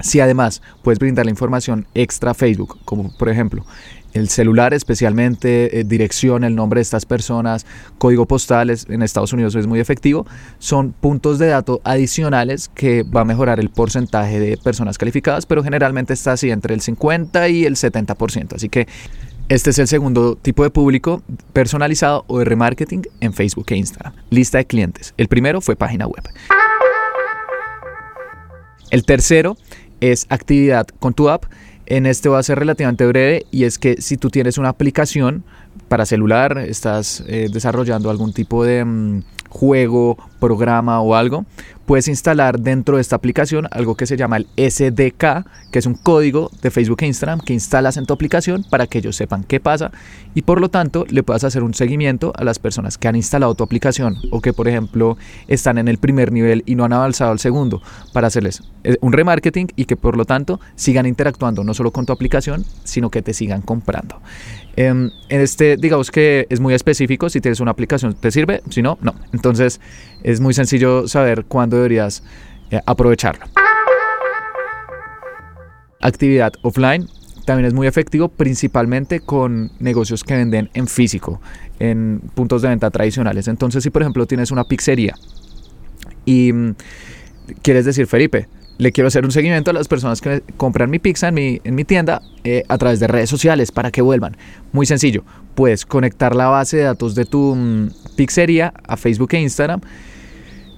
Si 0.00 0.20
además 0.20 0.62
puedes 0.82 0.98
brindar 0.98 1.24
la 1.24 1.30
información 1.30 1.86
extra 1.94 2.34
Facebook, 2.34 2.78
como 2.84 3.16
por 3.16 3.28
ejemplo 3.28 3.64
el 4.16 4.28
celular 4.28 4.72
especialmente, 4.72 5.80
eh, 5.80 5.84
dirección, 5.84 6.44
el 6.44 6.54
nombre 6.54 6.78
de 6.78 6.82
estas 6.82 7.04
personas, 7.04 7.66
código 7.98 8.26
postales, 8.26 8.86
en 8.88 9.02
Estados 9.02 9.32
Unidos 9.32 9.54
es 9.54 9.66
muy 9.66 9.78
efectivo, 9.78 10.26
son 10.58 10.92
puntos 10.92 11.38
de 11.38 11.48
datos 11.48 11.80
adicionales 11.84 12.68
que 12.68 13.02
va 13.02 13.20
a 13.20 13.24
mejorar 13.24 13.60
el 13.60 13.68
porcentaje 13.68 14.40
de 14.40 14.56
personas 14.56 14.96
calificadas, 14.96 15.44
pero 15.44 15.62
generalmente 15.62 16.14
está 16.14 16.32
así 16.32 16.50
entre 16.50 16.74
el 16.74 16.80
50 16.80 17.48
y 17.50 17.64
el 17.64 17.76
70%. 17.76 18.54
Así 18.54 18.68
que 18.68 18.86
este 19.48 19.70
es 19.70 19.78
el 19.78 19.86
segundo 19.86 20.36
tipo 20.36 20.64
de 20.64 20.70
público 20.70 21.22
personalizado 21.52 22.24
o 22.26 22.38
de 22.38 22.46
remarketing 22.46 23.02
en 23.20 23.32
Facebook 23.32 23.66
e 23.68 23.76
Instagram. 23.76 24.14
Lista 24.30 24.58
de 24.58 24.66
clientes. 24.66 25.14
El 25.18 25.28
primero 25.28 25.60
fue 25.60 25.76
página 25.76 26.06
web. 26.06 26.24
El 28.90 29.04
tercero 29.04 29.56
es 30.00 30.26
actividad 30.28 30.86
con 30.98 31.14
tu 31.14 31.28
app. 31.28 31.44
En 31.86 32.06
este 32.06 32.28
va 32.28 32.38
a 32.38 32.42
ser 32.42 32.58
relativamente 32.58 33.06
breve 33.06 33.46
y 33.50 33.64
es 33.64 33.78
que 33.78 34.00
si 34.02 34.16
tú 34.16 34.30
tienes 34.30 34.58
una 34.58 34.70
aplicación 34.70 35.44
para 35.88 36.04
celular, 36.04 36.58
estás 36.58 37.22
eh, 37.28 37.48
desarrollando 37.52 38.10
algún 38.10 38.32
tipo 38.32 38.64
de 38.64 38.84
mm, 38.84 39.22
juego, 39.48 40.18
programa 40.40 41.00
o 41.00 41.14
algo, 41.14 41.46
puedes 41.86 42.08
instalar 42.08 42.60
dentro 42.60 42.96
de 42.96 43.00
esta 43.00 43.16
aplicación 43.16 43.68
algo 43.70 43.94
que 43.94 44.06
se 44.06 44.16
llama 44.16 44.36
el 44.36 44.46
SDK, 44.56 45.46
que 45.70 45.78
es 45.78 45.86
un 45.86 45.94
código 45.94 46.50
de 46.60 46.70
Facebook 46.70 46.98
e 47.02 47.06
Instagram 47.06 47.40
que 47.40 47.54
instalas 47.54 47.96
en 47.96 48.06
tu 48.06 48.12
aplicación 48.12 48.64
para 48.68 48.86
que 48.86 48.98
ellos 48.98 49.16
sepan 49.16 49.44
qué 49.44 49.60
pasa 49.60 49.92
y 50.34 50.42
por 50.42 50.60
lo 50.60 50.68
tanto 50.68 51.06
le 51.08 51.22
puedas 51.22 51.44
hacer 51.44 51.62
un 51.62 51.74
seguimiento 51.74 52.32
a 52.36 52.44
las 52.44 52.58
personas 52.58 52.98
que 52.98 53.08
han 53.08 53.16
instalado 53.16 53.54
tu 53.54 53.64
aplicación 53.64 54.16
o 54.30 54.40
que 54.40 54.52
por 54.52 54.68
ejemplo 54.68 55.16
están 55.48 55.78
en 55.78 55.88
el 55.88 55.98
primer 55.98 56.32
nivel 56.32 56.62
y 56.66 56.74
no 56.74 56.84
han 56.84 56.92
avanzado 56.92 57.30
al 57.30 57.38
segundo 57.38 57.80
para 58.12 58.26
hacerles 58.26 58.62
eh, 58.84 58.96
un 59.00 59.12
remarketing 59.12 59.68
y 59.76 59.84
que 59.84 59.96
por 59.96 60.16
lo 60.16 60.24
tanto 60.24 60.60
sigan 60.74 61.06
interactuando 61.06 61.64
no 61.64 61.72
solo 61.72 61.92
con 61.92 62.04
tu 62.04 62.12
aplicación, 62.12 62.64
sino 62.84 63.10
que 63.10 63.22
te 63.22 63.32
sigan 63.32 63.62
comprando. 63.62 64.20
Em, 64.76 65.10
en 65.30 65.40
este, 65.40 65.78
digamos 65.78 66.10
que 66.10 66.46
es 66.50 66.60
muy 66.60 66.74
específico, 66.74 67.30
si 67.30 67.40
tienes 67.40 67.60
una 67.60 67.70
aplicación 67.70 68.12
te 68.14 68.30
sirve, 68.30 68.62
si 68.68 68.82
no, 68.82 68.98
no. 69.00 69.14
Entonces 69.32 69.80
es 70.22 70.40
muy 70.40 70.52
sencillo 70.52 71.08
saber 71.08 71.46
cuándo 71.46 71.75
deberías 71.76 72.22
eh, 72.70 72.80
aprovecharlo. 72.86 73.46
Actividad 76.00 76.52
offline 76.62 77.08
también 77.46 77.66
es 77.66 77.74
muy 77.74 77.86
efectivo, 77.86 78.28
principalmente 78.28 79.20
con 79.20 79.70
negocios 79.78 80.24
que 80.24 80.34
venden 80.34 80.68
en 80.74 80.88
físico, 80.88 81.40
en 81.78 82.20
puntos 82.34 82.62
de 82.62 82.68
venta 82.68 82.90
tradicionales. 82.90 83.48
Entonces, 83.48 83.82
si 83.82 83.90
por 83.90 84.02
ejemplo 84.02 84.26
tienes 84.26 84.50
una 84.50 84.64
pizzería 84.64 85.14
y 86.24 86.52
mm, 86.52 86.74
quieres 87.62 87.84
decir, 87.84 88.06
Felipe, 88.06 88.48
le 88.78 88.92
quiero 88.92 89.08
hacer 89.08 89.24
un 89.24 89.30
seguimiento 89.30 89.70
a 89.70 89.74
las 89.74 89.88
personas 89.88 90.20
que 90.20 90.42
compran 90.56 90.90
mi 90.90 90.98
pizza 90.98 91.28
en 91.28 91.34
mi, 91.34 91.60
en 91.64 91.74
mi 91.74 91.84
tienda 91.84 92.20
eh, 92.44 92.62
a 92.68 92.76
través 92.78 93.00
de 93.00 93.06
redes 93.06 93.30
sociales 93.30 93.72
para 93.72 93.90
que 93.90 94.02
vuelvan. 94.02 94.36
Muy 94.72 94.84
sencillo, 94.84 95.24
puedes 95.54 95.86
conectar 95.86 96.34
la 96.34 96.48
base 96.48 96.78
de 96.78 96.82
datos 96.82 97.14
de 97.14 97.24
tu 97.24 97.54
mm, 97.54 97.90
pizzería 98.16 98.74
a 98.86 98.96
Facebook 98.96 99.30
e 99.32 99.40
Instagram 99.40 99.80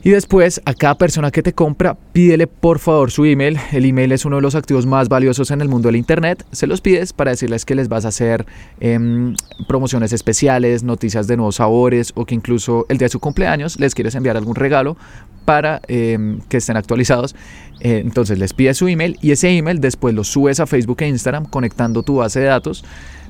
y 0.02 0.10
después 0.10 0.62
a 0.64 0.74
cada 0.74 0.96
persona 0.96 1.32
que 1.32 1.42
te 1.42 1.52
compra, 1.52 1.96
pídele 2.12 2.46
por 2.46 2.78
favor 2.78 3.10
su 3.10 3.24
email. 3.24 3.58
El 3.72 3.84
email 3.84 4.12
es 4.12 4.24
uno 4.24 4.36
de 4.36 4.42
los 4.42 4.54
activos 4.54 4.86
más 4.86 5.08
valiosos 5.08 5.50
en 5.50 5.60
el 5.60 5.68
mundo 5.68 5.88
del 5.88 5.96
Internet. 5.96 6.44
Se 6.52 6.68
los 6.68 6.80
pides 6.80 7.12
para 7.12 7.32
decirles 7.32 7.64
que 7.64 7.74
les 7.74 7.88
vas 7.88 8.04
a 8.04 8.08
hacer 8.08 8.46
em, 8.78 9.34
promociones 9.66 10.12
especiales, 10.12 10.84
noticias 10.84 11.26
de 11.26 11.36
nuevos 11.36 11.56
sabores 11.56 12.12
o 12.14 12.26
que 12.26 12.36
incluso 12.36 12.86
el 12.88 12.98
día 12.98 13.06
de 13.06 13.10
su 13.10 13.18
cumpleaños 13.18 13.80
les 13.80 13.94
quieres 13.94 14.14
enviar 14.14 14.36
algún 14.36 14.54
regalo 14.54 14.96
para 15.44 15.80
em, 15.88 16.40
que 16.48 16.58
estén 16.58 16.76
actualizados. 16.76 17.34
Eh, 17.80 18.00
entonces 18.04 18.38
les 18.38 18.52
pides 18.54 18.76
su 18.76 18.86
email 18.86 19.18
y 19.20 19.32
ese 19.32 19.50
email 19.50 19.80
después 19.80 20.14
lo 20.14 20.22
subes 20.22 20.60
a 20.60 20.66
Facebook 20.66 20.98
e 21.00 21.08
Instagram 21.08 21.44
conectando 21.46 22.04
tu 22.04 22.16
base 22.16 22.38
de 22.38 22.46
datos. 22.46 22.84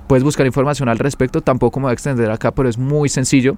Puedes 0.06 0.22
buscar 0.22 0.46
información 0.46 0.88
al 0.88 0.98
respecto, 0.98 1.40
tampoco 1.40 1.80
me 1.80 1.84
voy 1.84 1.90
a 1.90 1.94
extender 1.94 2.30
acá, 2.30 2.50
pero 2.50 2.68
es 2.68 2.76
muy 2.76 3.08
sencillo. 3.08 3.56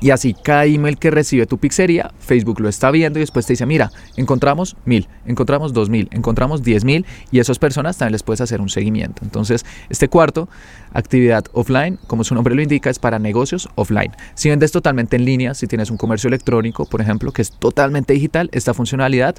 Y 0.00 0.10
así, 0.10 0.34
cada 0.34 0.64
email 0.64 0.98
que 0.98 1.10
recibe 1.10 1.46
tu 1.46 1.58
pizzería, 1.58 2.12
Facebook 2.18 2.60
lo 2.60 2.68
está 2.68 2.90
viendo 2.90 3.18
y 3.18 3.22
después 3.22 3.46
te 3.46 3.54
dice, 3.54 3.66
mira, 3.66 3.90
encontramos 4.16 4.76
mil, 4.84 5.08
encontramos 5.26 5.72
dos 5.72 5.90
mil, 5.90 6.08
encontramos 6.12 6.62
diez 6.62 6.84
mil 6.84 7.04
y 7.30 7.38
a 7.38 7.42
esas 7.42 7.58
personas 7.58 7.98
también 7.98 8.12
les 8.12 8.22
puedes 8.22 8.40
hacer 8.40 8.60
un 8.60 8.68
seguimiento. 8.68 9.22
Entonces, 9.24 9.64
este 9.88 10.08
cuarto, 10.08 10.48
actividad 10.92 11.44
offline, 11.52 11.98
como 12.06 12.24
su 12.24 12.34
nombre 12.34 12.54
lo 12.54 12.62
indica, 12.62 12.90
es 12.90 12.98
para 12.98 13.18
negocios 13.18 13.68
offline. 13.74 14.12
Si 14.34 14.48
vendes 14.48 14.72
totalmente 14.72 15.16
en 15.16 15.24
línea, 15.24 15.54
si 15.54 15.66
tienes 15.66 15.90
un 15.90 15.96
comercio 15.96 16.28
electrónico, 16.28 16.86
por 16.86 17.00
ejemplo, 17.00 17.32
que 17.32 17.42
es 17.42 17.50
totalmente 17.50 18.12
digital, 18.12 18.48
esta 18.52 18.74
funcionalidad 18.74 19.36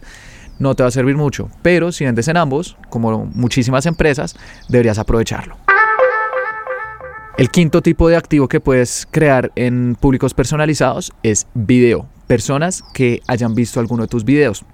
no 0.59 0.75
te 0.75 0.83
va 0.83 0.89
a 0.89 0.91
servir 0.91 1.15
mucho. 1.15 1.49
Pero 1.61 1.91
si 1.91 2.05
vendes 2.05 2.27
en 2.27 2.37
ambos, 2.37 2.75
como 2.89 3.25
muchísimas 3.25 3.85
empresas, 3.85 4.35
deberías 4.67 4.99
aprovecharlo. 4.99 5.57
El 7.39 7.51
quinto 7.51 7.81
tipo 7.81 8.09
de 8.09 8.17
activo 8.17 8.49
que 8.49 8.59
puedes 8.59 9.07
crear 9.09 9.53
en 9.55 9.95
públicos 9.95 10.33
personalizados 10.33 11.13
es 11.23 11.47
video. 11.53 12.05
Personas 12.27 12.83
que 12.93 13.21
hayan 13.27 13.55
visto 13.55 13.79
alguno 13.79 14.03
de 14.03 14.09
tus 14.09 14.25
videos. 14.25 14.65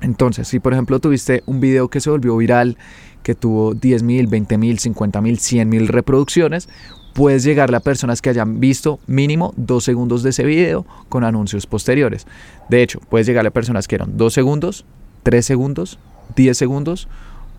Entonces, 0.00 0.46
si 0.46 0.60
por 0.60 0.74
ejemplo 0.74 1.00
tuviste 1.00 1.42
un 1.44 1.58
video 1.58 1.88
que 1.88 2.00
se 2.00 2.08
volvió 2.08 2.36
viral, 2.36 2.78
que 3.24 3.34
tuvo 3.34 3.74
10 3.74 4.04
mil, 4.04 4.28
20 4.28 4.58
mil, 4.58 4.78
50 4.78 5.20
mil, 5.22 5.40
100 5.40 5.68
mil 5.68 5.88
reproducciones, 5.88 6.68
puedes 7.14 7.42
llegarle 7.42 7.78
a 7.78 7.80
personas 7.80 8.22
que 8.22 8.30
hayan 8.30 8.60
visto 8.60 9.00
mínimo 9.08 9.52
dos 9.56 9.82
segundos 9.82 10.22
de 10.22 10.30
ese 10.30 10.44
video 10.44 10.86
con 11.08 11.24
anuncios 11.24 11.66
posteriores. 11.66 12.28
De 12.68 12.80
hecho, 12.80 13.00
puedes 13.00 13.26
llegarle 13.26 13.48
a 13.48 13.52
personas 13.52 13.88
que 13.88 13.96
eran 13.96 14.16
2 14.16 14.32
segundos, 14.32 14.84
3 15.24 15.44
segundos, 15.44 15.98
10 16.36 16.56
segundos 16.56 17.08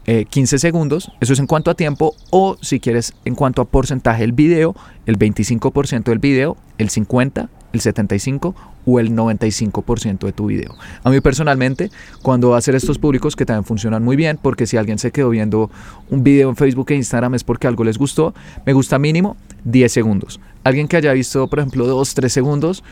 15 0.06 0.56
eh, 0.56 0.60
segundos, 0.60 1.12
eso 1.22 1.34
es 1.34 1.40
en 1.40 1.48
cuanto 1.48 1.72
a 1.72 1.76
tiempo, 1.76 2.16
o 2.30 2.58
si 2.62 2.80
quieres 2.80 3.14
en 3.26 3.36
cuanto 3.36 3.62
a 3.62 3.66
porcentaje 3.66 4.22
del 4.22 4.34
video, 4.34 4.76
el 5.06 5.18
25% 5.18 6.04
del 6.04 6.20
video, 6.20 6.58
el 6.78 6.90
50%, 6.90 7.48
el 7.74 7.82
75% 7.82 8.54
o 8.86 9.00
el 9.00 9.16
95% 9.16 10.26
de 10.26 10.32
tu 10.32 10.48
video. 10.48 10.76
A 11.04 11.10
mí 11.10 11.20
personalmente, 11.22 11.90
cuando 12.22 12.56
hacer 12.56 12.76
estos 12.76 13.00
públicos 13.00 13.36
que 13.36 13.46
también 13.46 13.64
funcionan 13.64 14.04
muy 14.04 14.16
bien, 14.16 14.38
porque 14.42 14.68
si 14.68 14.78
alguien 14.78 15.00
se 15.00 15.12
quedó 15.12 15.30
viendo 15.30 15.72
un 16.10 16.24
video 16.24 16.50
en 16.50 16.56
Facebook 16.56 16.92
e 16.92 16.96
Instagram 16.96 17.36
es 17.36 17.44
porque 17.44 17.68
algo 17.68 17.84
les 17.84 17.98
gustó, 17.98 18.34
me 18.66 18.74
gusta 18.74 19.00
mínimo 19.00 19.38
10 19.64 19.92
segundos. 19.92 20.40
Alguien 20.64 20.88
que 20.88 20.98
haya 20.98 21.14
visto, 21.14 21.48
por 21.48 21.60
ejemplo, 21.60 21.88
2, 21.88 22.14
3 22.14 22.32
segundos, 22.32 22.84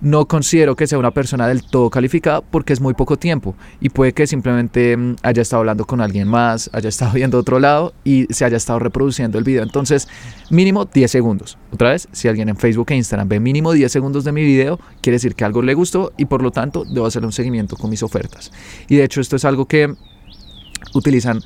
no 0.00 0.26
considero 0.26 0.76
que 0.76 0.86
sea 0.86 0.98
una 0.98 1.10
persona 1.10 1.46
del 1.46 1.62
todo 1.62 1.90
calificada 1.90 2.40
porque 2.40 2.72
es 2.72 2.80
muy 2.80 2.94
poco 2.94 3.16
tiempo 3.16 3.54
y 3.80 3.88
puede 3.88 4.12
que 4.12 4.26
simplemente 4.26 4.96
mm, 4.96 5.16
haya 5.22 5.42
estado 5.42 5.60
hablando 5.60 5.84
con 5.86 6.00
alguien 6.00 6.28
más, 6.28 6.70
haya 6.72 6.88
estado 6.88 7.12
viendo 7.14 7.38
otro 7.38 7.58
lado 7.58 7.94
y 8.04 8.26
se 8.30 8.44
haya 8.44 8.56
estado 8.56 8.78
reproduciendo 8.78 9.38
el 9.38 9.44
video. 9.44 9.62
Entonces, 9.62 10.08
mínimo 10.50 10.84
10 10.84 11.10
segundos. 11.10 11.58
Otra 11.72 11.90
vez, 11.90 12.08
si 12.12 12.28
alguien 12.28 12.48
en 12.48 12.56
Facebook 12.56 12.86
e 12.90 12.96
Instagram 12.96 13.28
ve 13.28 13.40
mínimo 13.40 13.72
10 13.72 13.90
segundos 13.90 14.24
de 14.24 14.32
mi 14.32 14.42
video, 14.42 14.78
quiere 15.00 15.16
decir 15.16 15.34
que 15.34 15.44
algo 15.44 15.62
le 15.62 15.74
gustó 15.74 16.12
y 16.16 16.26
por 16.26 16.42
lo 16.42 16.50
tanto 16.50 16.84
debo 16.84 17.06
hacer 17.06 17.24
un 17.24 17.32
seguimiento 17.32 17.76
con 17.76 17.90
mis 17.90 18.02
ofertas. 18.02 18.52
Y 18.88 18.96
de 18.96 19.04
hecho, 19.04 19.20
esto 19.20 19.36
es 19.36 19.44
algo 19.44 19.66
que 19.66 19.94
utilizan 20.94 21.40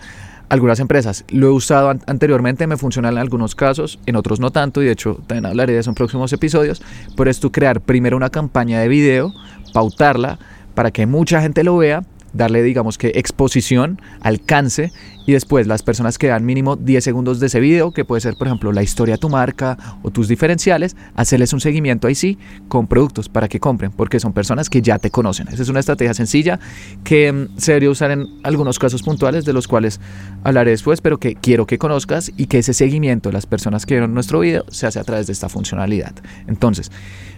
algunas 0.53 0.81
empresas. 0.81 1.25
Lo 1.31 1.47
he 1.47 1.51
usado 1.51 1.89
anteriormente, 1.89 2.67
me 2.67 2.77
funciona 2.77 3.09
en 3.09 3.17
algunos 3.17 3.55
casos, 3.55 3.99
en 4.05 4.17
otros 4.17 4.39
no 4.39 4.51
tanto, 4.51 4.83
y 4.83 4.85
de 4.85 4.93
hecho 4.93 5.15
también 5.27 5.47
hablaré 5.47 5.73
de 5.73 5.79
eso 5.79 5.89
en 5.89 5.95
próximos 5.95 6.31
episodios, 6.35 6.83
pero 7.17 7.31
es 7.31 7.41
tú 7.41 7.51
crear 7.51 7.81
primero 7.81 8.19
una 8.19 8.29
campaña 8.29 8.79
de 8.79 8.89
video, 8.89 9.33
pautarla 9.73 10.39
para 10.75 10.91
que 10.91 11.07
mucha 11.07 11.41
gente 11.41 11.65
lo 11.65 11.79
vea 11.79 12.03
darle, 12.33 12.63
digamos 12.63 12.99
que, 12.99 13.13
exposición, 13.15 14.01
alcance 14.21 14.93
y 15.27 15.33
después 15.33 15.67
las 15.67 15.83
personas 15.83 16.19
que 16.19 16.29
dan 16.29 16.45
mínimo 16.45 16.77
10 16.77 17.03
segundos 17.03 17.41
de 17.41 17.47
ese 17.47 17.61
video, 17.61 17.93
que 17.93 18.05
puede 18.05 18.21
ser, 18.21 18.35
por 18.35 18.49
ejemplo, 18.49 18.73
la 18.73 18.83
historia 18.83 19.15
de 19.15 19.19
tu 19.19 19.29
marca 19.29 19.79
o 20.03 20.11
tus 20.11 20.29
diferenciales, 20.29 20.97
hacerles 21.15 21.53
un 21.53 21.61
seguimiento 21.61 22.09
ahí 22.09 22.15
sí 22.15 22.39
con 22.69 22.87
productos 22.87 23.29
para 23.29 23.49
que 23.49 23.61
compren, 23.61 23.93
porque 23.93 24.19
son 24.19 24.33
personas 24.33 24.69
que 24.69 24.83
ya 24.83 24.99
te 24.99 25.11
conocen. 25.11 25.49
Esa 25.49 25.63
es 25.63 25.69
una 25.69 25.81
estrategia 25.81 26.15
sencilla 26.15 26.59
que 27.05 27.33
mm, 27.33 27.59
se 27.59 27.73
debería 27.73 27.91
usar 27.91 28.11
en 28.11 28.27
algunos 28.43 28.79
casos 28.79 29.03
puntuales, 29.03 29.45
de 29.45 29.53
los 29.53 29.69
cuales 29.69 30.01
hablaré 30.43 30.73
después, 30.73 31.01
pero 31.01 31.19
que 31.19 31.35
quiero 31.35 31.67
que 31.67 31.79
conozcas 31.79 32.33
y 32.37 32.47
que 32.47 32.59
ese 32.59 32.75
seguimiento 32.75 33.29
de 33.29 33.35
las 33.35 33.47
personas 33.47 33.87
que 33.87 33.95
vieron 33.95 34.15
nuestro 34.15 34.41
video 34.41 34.65
se 34.69 34.87
hace 34.87 34.99
a 34.99 35.05
través 35.05 35.27
de 35.27 35.33
esta 35.33 35.49
funcionalidad. 35.49 36.15
Entonces, 36.47 36.91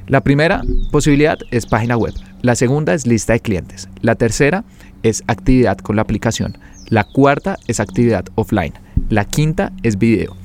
la 0.07 0.21
primera 0.21 0.63
posibilidad 0.91 1.39
es 1.51 1.67
página 1.67 1.97
web. 1.97 2.13
La 2.43 2.55
segunda 2.55 2.93
es 2.93 3.07
lista 3.07 3.33
de 3.33 3.41
clientes. 3.41 3.89
La 4.03 4.15
tercera 4.15 4.65
es 5.03 5.25
actividad 5.29 5.79
con 5.79 5.97
la 5.97 6.03
aplicación. 6.03 6.59
La 6.89 7.05
cuarta 7.05 7.59
es 7.69 7.81
actividad 7.81 8.27
offline. 8.35 8.75
La 9.09 9.25
quinta 9.25 9.73
es 9.83 9.97
video. 9.97 10.37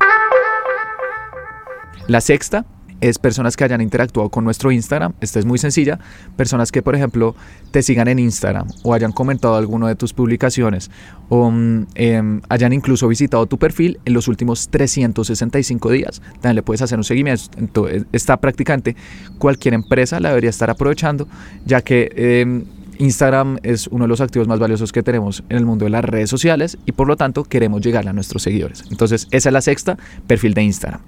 La 2.07 2.21
sexta 2.21 2.65
es 3.01 3.17
personas 3.17 3.55
que 3.55 3.63
hayan 3.63 3.81
interactuado 3.81 4.29
con 4.29 4.43
nuestro 4.43 4.71
Instagram. 4.71 5.13
Esta 5.21 5.39
es 5.39 5.45
muy 5.45 5.57
sencilla. 5.57 5.99
Personas 6.35 6.71
que, 6.71 6.81
por 6.81 6.95
ejemplo, 6.95 7.35
te 7.71 7.81
sigan 7.81 8.07
en 8.07 8.19
Instagram 8.19 8.67
o 8.83 8.93
hayan 8.93 9.11
comentado 9.11 9.55
alguna 9.55 9.87
de 9.87 9.95
tus 9.95 10.13
publicaciones 10.13 10.89
o 11.29 11.51
mm, 11.51 11.87
em, 11.95 12.41
hayan 12.49 12.73
incluso 12.73 13.07
visitado 13.07 13.45
tu 13.45 13.57
perfil 13.57 13.99
en 14.05 14.13
los 14.13 14.27
últimos 14.27 14.69
365 14.69 15.91
días. 15.91 16.21
También 16.33 16.55
le 16.55 16.63
puedes 16.63 16.81
hacer 16.81 16.97
un 16.97 17.03
seguimiento. 17.03 17.43
Entonces, 17.57 18.05
esta 18.11 18.37
prácticamente 18.37 18.95
cualquier 19.37 19.73
empresa 19.73 20.19
la 20.19 20.29
debería 20.29 20.49
estar 20.49 20.69
aprovechando, 20.69 21.27
ya 21.65 21.81
que... 21.81 22.11
Em, 22.15 22.65
Instagram 22.99 23.59
es 23.63 23.87
uno 23.87 24.03
de 24.03 24.09
los 24.09 24.19
activos 24.19 24.47
más 24.47 24.59
valiosos 24.59 24.91
que 24.91 25.01
tenemos 25.01 25.43
en 25.47 25.55
el 25.57 25.65
mundo 25.65 25.85
de 25.85 25.91
las 25.91 26.03
redes 26.03 26.29
sociales 26.29 26.77
y 26.85 26.91
por 26.91 27.07
lo 27.07 27.15
tanto 27.15 27.45
queremos 27.45 27.81
llegar 27.81 28.05
a 28.07 28.13
nuestros 28.13 28.43
seguidores. 28.43 28.83
Entonces, 28.91 29.27
esa 29.31 29.49
es 29.49 29.53
la 29.53 29.61
sexta, 29.61 29.97
perfil 30.27 30.53
de 30.53 30.63
Instagram. 30.63 30.99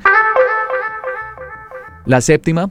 La 2.12 2.20
séptima 2.20 2.70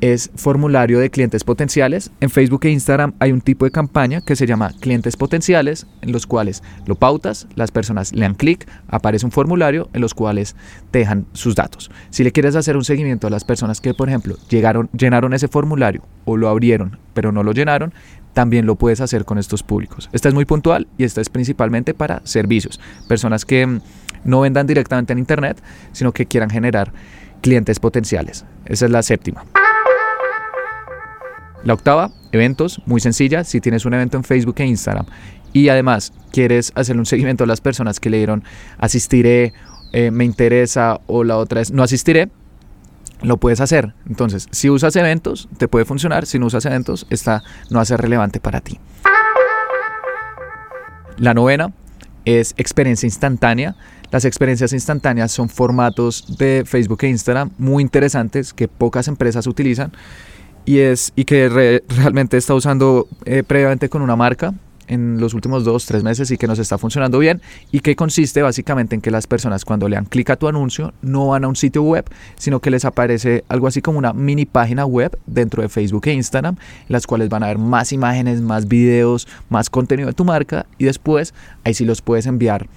es 0.00 0.30
formulario 0.36 1.00
de 1.00 1.10
clientes 1.10 1.42
potenciales. 1.42 2.12
En 2.20 2.30
Facebook 2.30 2.66
e 2.66 2.70
Instagram 2.70 3.14
hay 3.18 3.32
un 3.32 3.40
tipo 3.40 3.64
de 3.64 3.72
campaña 3.72 4.20
que 4.20 4.36
se 4.36 4.46
llama 4.46 4.72
clientes 4.78 5.16
potenciales, 5.16 5.88
en 6.02 6.12
los 6.12 6.24
cuales 6.24 6.62
lo 6.86 6.94
pautas, 6.94 7.48
las 7.56 7.72
personas 7.72 8.14
le 8.14 8.20
dan 8.20 8.36
clic, 8.36 8.68
aparece 8.86 9.26
un 9.26 9.32
formulario 9.32 9.88
en 9.92 10.02
los 10.02 10.14
cuales 10.14 10.54
te 10.92 11.00
dejan 11.00 11.26
sus 11.32 11.56
datos. 11.56 11.90
Si 12.10 12.22
le 12.22 12.30
quieres 12.30 12.54
hacer 12.54 12.76
un 12.76 12.84
seguimiento 12.84 13.26
a 13.26 13.30
las 13.30 13.42
personas 13.42 13.80
que, 13.80 13.92
por 13.92 14.08
ejemplo, 14.08 14.36
llegaron, 14.48 14.88
llenaron 14.96 15.34
ese 15.34 15.48
formulario 15.48 16.04
o 16.24 16.36
lo 16.36 16.48
abrieron, 16.48 16.96
pero 17.12 17.32
no 17.32 17.42
lo 17.42 17.50
llenaron, 17.50 17.92
también 18.34 18.66
lo 18.66 18.76
puedes 18.76 19.00
hacer 19.00 19.24
con 19.24 19.36
estos 19.36 19.64
públicos. 19.64 20.10
Esta 20.12 20.28
es 20.28 20.34
muy 20.34 20.44
puntual 20.44 20.86
y 20.96 21.02
esta 21.02 21.20
es 21.20 21.28
principalmente 21.28 21.92
para 21.92 22.20
servicios. 22.22 22.78
Personas 23.08 23.44
que 23.44 23.66
mm, 23.66 23.80
no 24.22 24.42
vendan 24.42 24.68
directamente 24.68 25.12
en 25.12 25.18
Internet, 25.18 25.60
sino 25.90 26.12
que 26.12 26.26
quieran 26.26 26.50
generar 26.50 26.92
clientes 27.40 27.80
potenciales. 27.80 28.44
Esa 28.66 28.86
es 28.86 28.90
la 28.90 29.02
séptima. 29.02 29.44
La 31.64 31.74
octava, 31.74 32.12
eventos, 32.32 32.80
muy 32.86 33.00
sencilla. 33.00 33.42
Si 33.44 33.60
tienes 33.60 33.84
un 33.84 33.94
evento 33.94 34.16
en 34.16 34.24
Facebook 34.24 34.54
e 34.58 34.66
Instagram 34.66 35.06
y 35.52 35.68
además 35.68 36.12
quieres 36.30 36.72
hacer 36.74 36.96
un 36.96 37.06
seguimiento 37.06 37.44
a 37.44 37.46
las 37.46 37.60
personas 37.60 37.98
que 37.98 38.10
le 38.10 38.18
dieron 38.18 38.44
asistiré, 38.78 39.52
eh, 39.92 40.10
me 40.10 40.24
interesa 40.24 41.00
o 41.06 41.24
la 41.24 41.38
otra 41.38 41.60
es 41.60 41.72
no 41.72 41.82
asistiré, 41.82 42.28
lo 43.22 43.38
puedes 43.38 43.60
hacer. 43.60 43.94
Entonces, 44.08 44.46
si 44.50 44.70
usas 44.70 44.94
eventos, 44.96 45.48
te 45.58 45.68
puede 45.68 45.84
funcionar. 45.84 46.26
Si 46.26 46.38
no 46.38 46.46
usas 46.46 46.66
eventos, 46.66 47.06
esta 47.10 47.42
no 47.70 47.76
va 47.76 47.82
a 47.82 47.86
ser 47.86 48.00
relevante 48.00 48.40
para 48.40 48.60
ti. 48.60 48.78
La 51.16 51.32
novena 51.32 51.72
es 52.26 52.52
experiencia 52.58 53.06
instantánea. 53.06 53.74
Las 54.10 54.26
experiencias 54.26 54.74
instantáneas 54.74 55.32
son 55.32 55.48
formatos 55.48 56.36
de 56.36 56.64
Facebook 56.66 56.98
e 57.02 57.08
Instagram 57.08 57.50
muy 57.56 57.82
interesantes 57.82 58.52
que 58.52 58.68
pocas 58.68 59.08
empresas 59.08 59.46
utilizan 59.46 59.92
y, 60.66 60.80
es, 60.80 61.12
y 61.16 61.24
que 61.24 61.48
realmente 61.88 62.36
está 62.36 62.54
usando 62.54 63.08
eh, 63.24 63.42
previamente 63.42 63.88
con 63.88 64.02
una 64.02 64.16
marca 64.16 64.52
en 64.86 65.20
los 65.20 65.34
últimos 65.34 65.64
dos, 65.64 65.86
tres 65.86 66.02
meses 66.02 66.30
y 66.30 66.36
que 66.36 66.46
nos 66.46 66.58
está 66.58 66.78
funcionando 66.78 67.18
bien 67.18 67.40
y 67.72 67.80
que 67.80 67.96
consiste 67.96 68.42
básicamente 68.42 68.94
en 68.94 69.00
que 69.00 69.10
las 69.10 69.26
personas 69.26 69.64
cuando 69.64 69.88
le 69.88 69.96
dan 69.96 70.04
clic 70.04 70.30
a 70.30 70.36
tu 70.36 70.48
anuncio 70.48 70.92
no 71.02 71.28
van 71.28 71.44
a 71.44 71.48
un 71.48 71.56
sitio 71.56 71.82
web, 71.82 72.04
sino 72.36 72.60
que 72.60 72.70
les 72.70 72.84
aparece 72.84 73.44
algo 73.48 73.66
así 73.66 73.82
como 73.82 73.98
una 73.98 74.12
mini 74.12 74.46
página 74.46 74.86
web 74.86 75.18
dentro 75.26 75.62
de 75.62 75.68
Facebook 75.68 76.06
e 76.06 76.12
Instagram, 76.12 76.56
en 76.56 76.86
las 76.88 77.06
cuales 77.06 77.28
van 77.28 77.42
a 77.42 77.48
ver 77.48 77.58
más 77.58 77.92
imágenes, 77.92 78.40
más 78.40 78.68
videos, 78.68 79.26
más 79.48 79.70
contenido 79.70 80.08
de 80.08 80.14
tu 80.14 80.24
marca 80.24 80.66
y 80.78 80.84
después 80.84 81.34
ahí 81.64 81.74
sí 81.74 81.84
los 81.84 82.02
puedes 82.02 82.26
enviar 82.26 82.68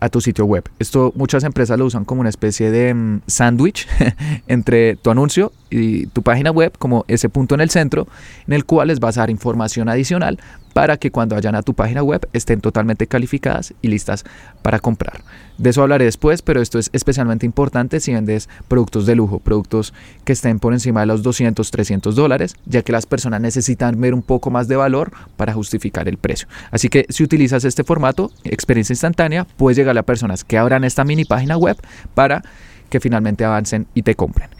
a 0.00 0.08
tu 0.08 0.20
sitio 0.20 0.44
web. 0.44 0.64
Esto 0.78 1.12
muchas 1.16 1.44
empresas 1.44 1.78
lo 1.78 1.86
usan 1.86 2.04
como 2.04 2.20
una 2.20 2.30
especie 2.30 2.70
de 2.70 2.94
mm, 2.94 3.22
sándwich 3.26 3.88
entre 4.46 4.96
tu 4.96 5.10
anuncio 5.10 5.52
y 5.70 6.06
tu 6.08 6.22
página 6.22 6.50
web, 6.50 6.72
como 6.78 7.04
ese 7.08 7.28
punto 7.28 7.54
en 7.54 7.60
el 7.60 7.70
centro, 7.70 8.06
en 8.46 8.52
el 8.52 8.64
cual 8.64 8.88
les 8.88 9.00
vas 9.00 9.16
a 9.16 9.20
dar 9.20 9.30
información 9.30 9.88
adicional 9.88 10.38
para 10.76 10.98
que 10.98 11.10
cuando 11.10 11.36
vayan 11.36 11.54
a 11.54 11.62
tu 11.62 11.72
página 11.72 12.02
web 12.02 12.28
estén 12.34 12.60
totalmente 12.60 13.06
calificadas 13.06 13.72
y 13.80 13.88
listas 13.88 14.26
para 14.60 14.78
comprar. 14.78 15.22
De 15.56 15.70
eso 15.70 15.80
hablaré 15.80 16.04
después, 16.04 16.42
pero 16.42 16.60
esto 16.60 16.78
es 16.78 16.90
especialmente 16.92 17.46
importante 17.46 17.98
si 17.98 18.12
vendes 18.12 18.50
productos 18.68 19.06
de 19.06 19.14
lujo, 19.14 19.38
productos 19.38 19.94
que 20.26 20.34
estén 20.34 20.58
por 20.58 20.74
encima 20.74 21.00
de 21.00 21.06
los 21.06 21.22
200, 21.22 21.70
300 21.70 22.14
dólares, 22.14 22.56
ya 22.66 22.82
que 22.82 22.92
las 22.92 23.06
personas 23.06 23.40
necesitan 23.40 23.98
ver 23.98 24.12
un 24.12 24.20
poco 24.20 24.50
más 24.50 24.68
de 24.68 24.76
valor 24.76 25.12
para 25.38 25.54
justificar 25.54 26.08
el 26.08 26.18
precio. 26.18 26.46
Así 26.70 26.90
que 26.90 27.06
si 27.08 27.24
utilizas 27.24 27.64
este 27.64 27.82
formato, 27.82 28.30
experiencia 28.44 28.92
instantánea, 28.92 29.46
puedes 29.56 29.78
llegar 29.78 29.96
a 29.96 30.02
personas 30.02 30.44
que 30.44 30.58
abran 30.58 30.84
esta 30.84 31.06
mini 31.06 31.24
página 31.24 31.56
web 31.56 31.78
para 32.14 32.42
que 32.90 33.00
finalmente 33.00 33.46
avancen 33.46 33.86
y 33.94 34.02
te 34.02 34.14
compren. 34.14 34.50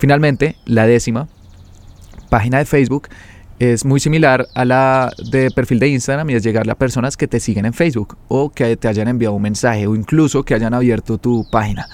Finalmente, 0.00 0.56
la 0.64 0.88
décima 0.88 1.28
página 2.28 2.58
de 2.58 2.64
Facebook 2.64 3.08
es 3.60 3.84
muy 3.84 4.00
similar 4.00 4.48
a 4.54 4.64
la 4.64 5.12
de 5.30 5.50
perfil 5.50 5.78
de 5.78 5.88
Instagram 5.88 6.30
y 6.30 6.34
es 6.34 6.42
llegarle 6.42 6.72
a 6.72 6.78
personas 6.78 7.18
que 7.18 7.28
te 7.28 7.38
siguen 7.40 7.66
en 7.66 7.74
Facebook 7.74 8.16
o 8.26 8.50
que 8.50 8.74
te 8.78 8.88
hayan 8.88 9.06
enviado 9.06 9.34
un 9.34 9.42
mensaje 9.42 9.86
o 9.86 9.94
incluso 9.94 10.44
que 10.44 10.54
hayan 10.54 10.72
abierto 10.72 11.18
tu 11.18 11.46
página. 11.52 11.86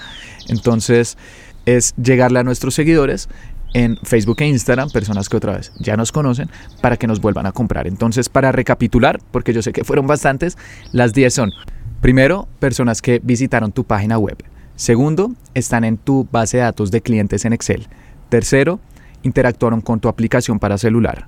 Entonces 0.47 1.17
es 1.65 1.93
llegarle 2.01 2.39
a 2.39 2.43
nuestros 2.43 2.73
seguidores 2.73 3.27
en 3.73 3.97
Facebook 3.97 4.37
e 4.39 4.47
Instagram, 4.47 4.89
personas 4.91 5.27
que 5.27 5.35
otra 5.35 5.57
vez 5.57 5.73
ya 5.77 5.97
nos 5.97 6.13
conocen, 6.13 6.49
para 6.81 6.95
que 6.95 7.05
nos 7.05 7.19
vuelvan 7.19 7.45
a 7.45 7.51
comprar. 7.51 7.85
Entonces, 7.85 8.29
para 8.29 8.53
recapitular, 8.53 9.19
porque 9.31 9.51
yo 9.51 9.61
sé 9.61 9.73
que 9.73 9.83
fueron 9.83 10.07
bastantes, 10.07 10.57
las 10.93 11.13
10 11.13 11.33
son, 11.33 11.51
primero, 11.99 12.47
personas 12.59 13.01
que 13.01 13.19
visitaron 13.21 13.73
tu 13.73 13.83
página 13.83 14.17
web. 14.17 14.37
Segundo, 14.77 15.33
están 15.53 15.83
en 15.83 15.97
tu 15.97 16.25
base 16.31 16.57
de 16.57 16.63
datos 16.63 16.91
de 16.91 17.01
clientes 17.01 17.43
en 17.43 17.51
Excel. 17.51 17.87
Tercero, 18.29 18.79
interactuaron 19.21 19.81
con 19.81 19.99
tu 19.99 20.07
aplicación 20.07 20.59
para 20.59 20.77
celular. 20.77 21.27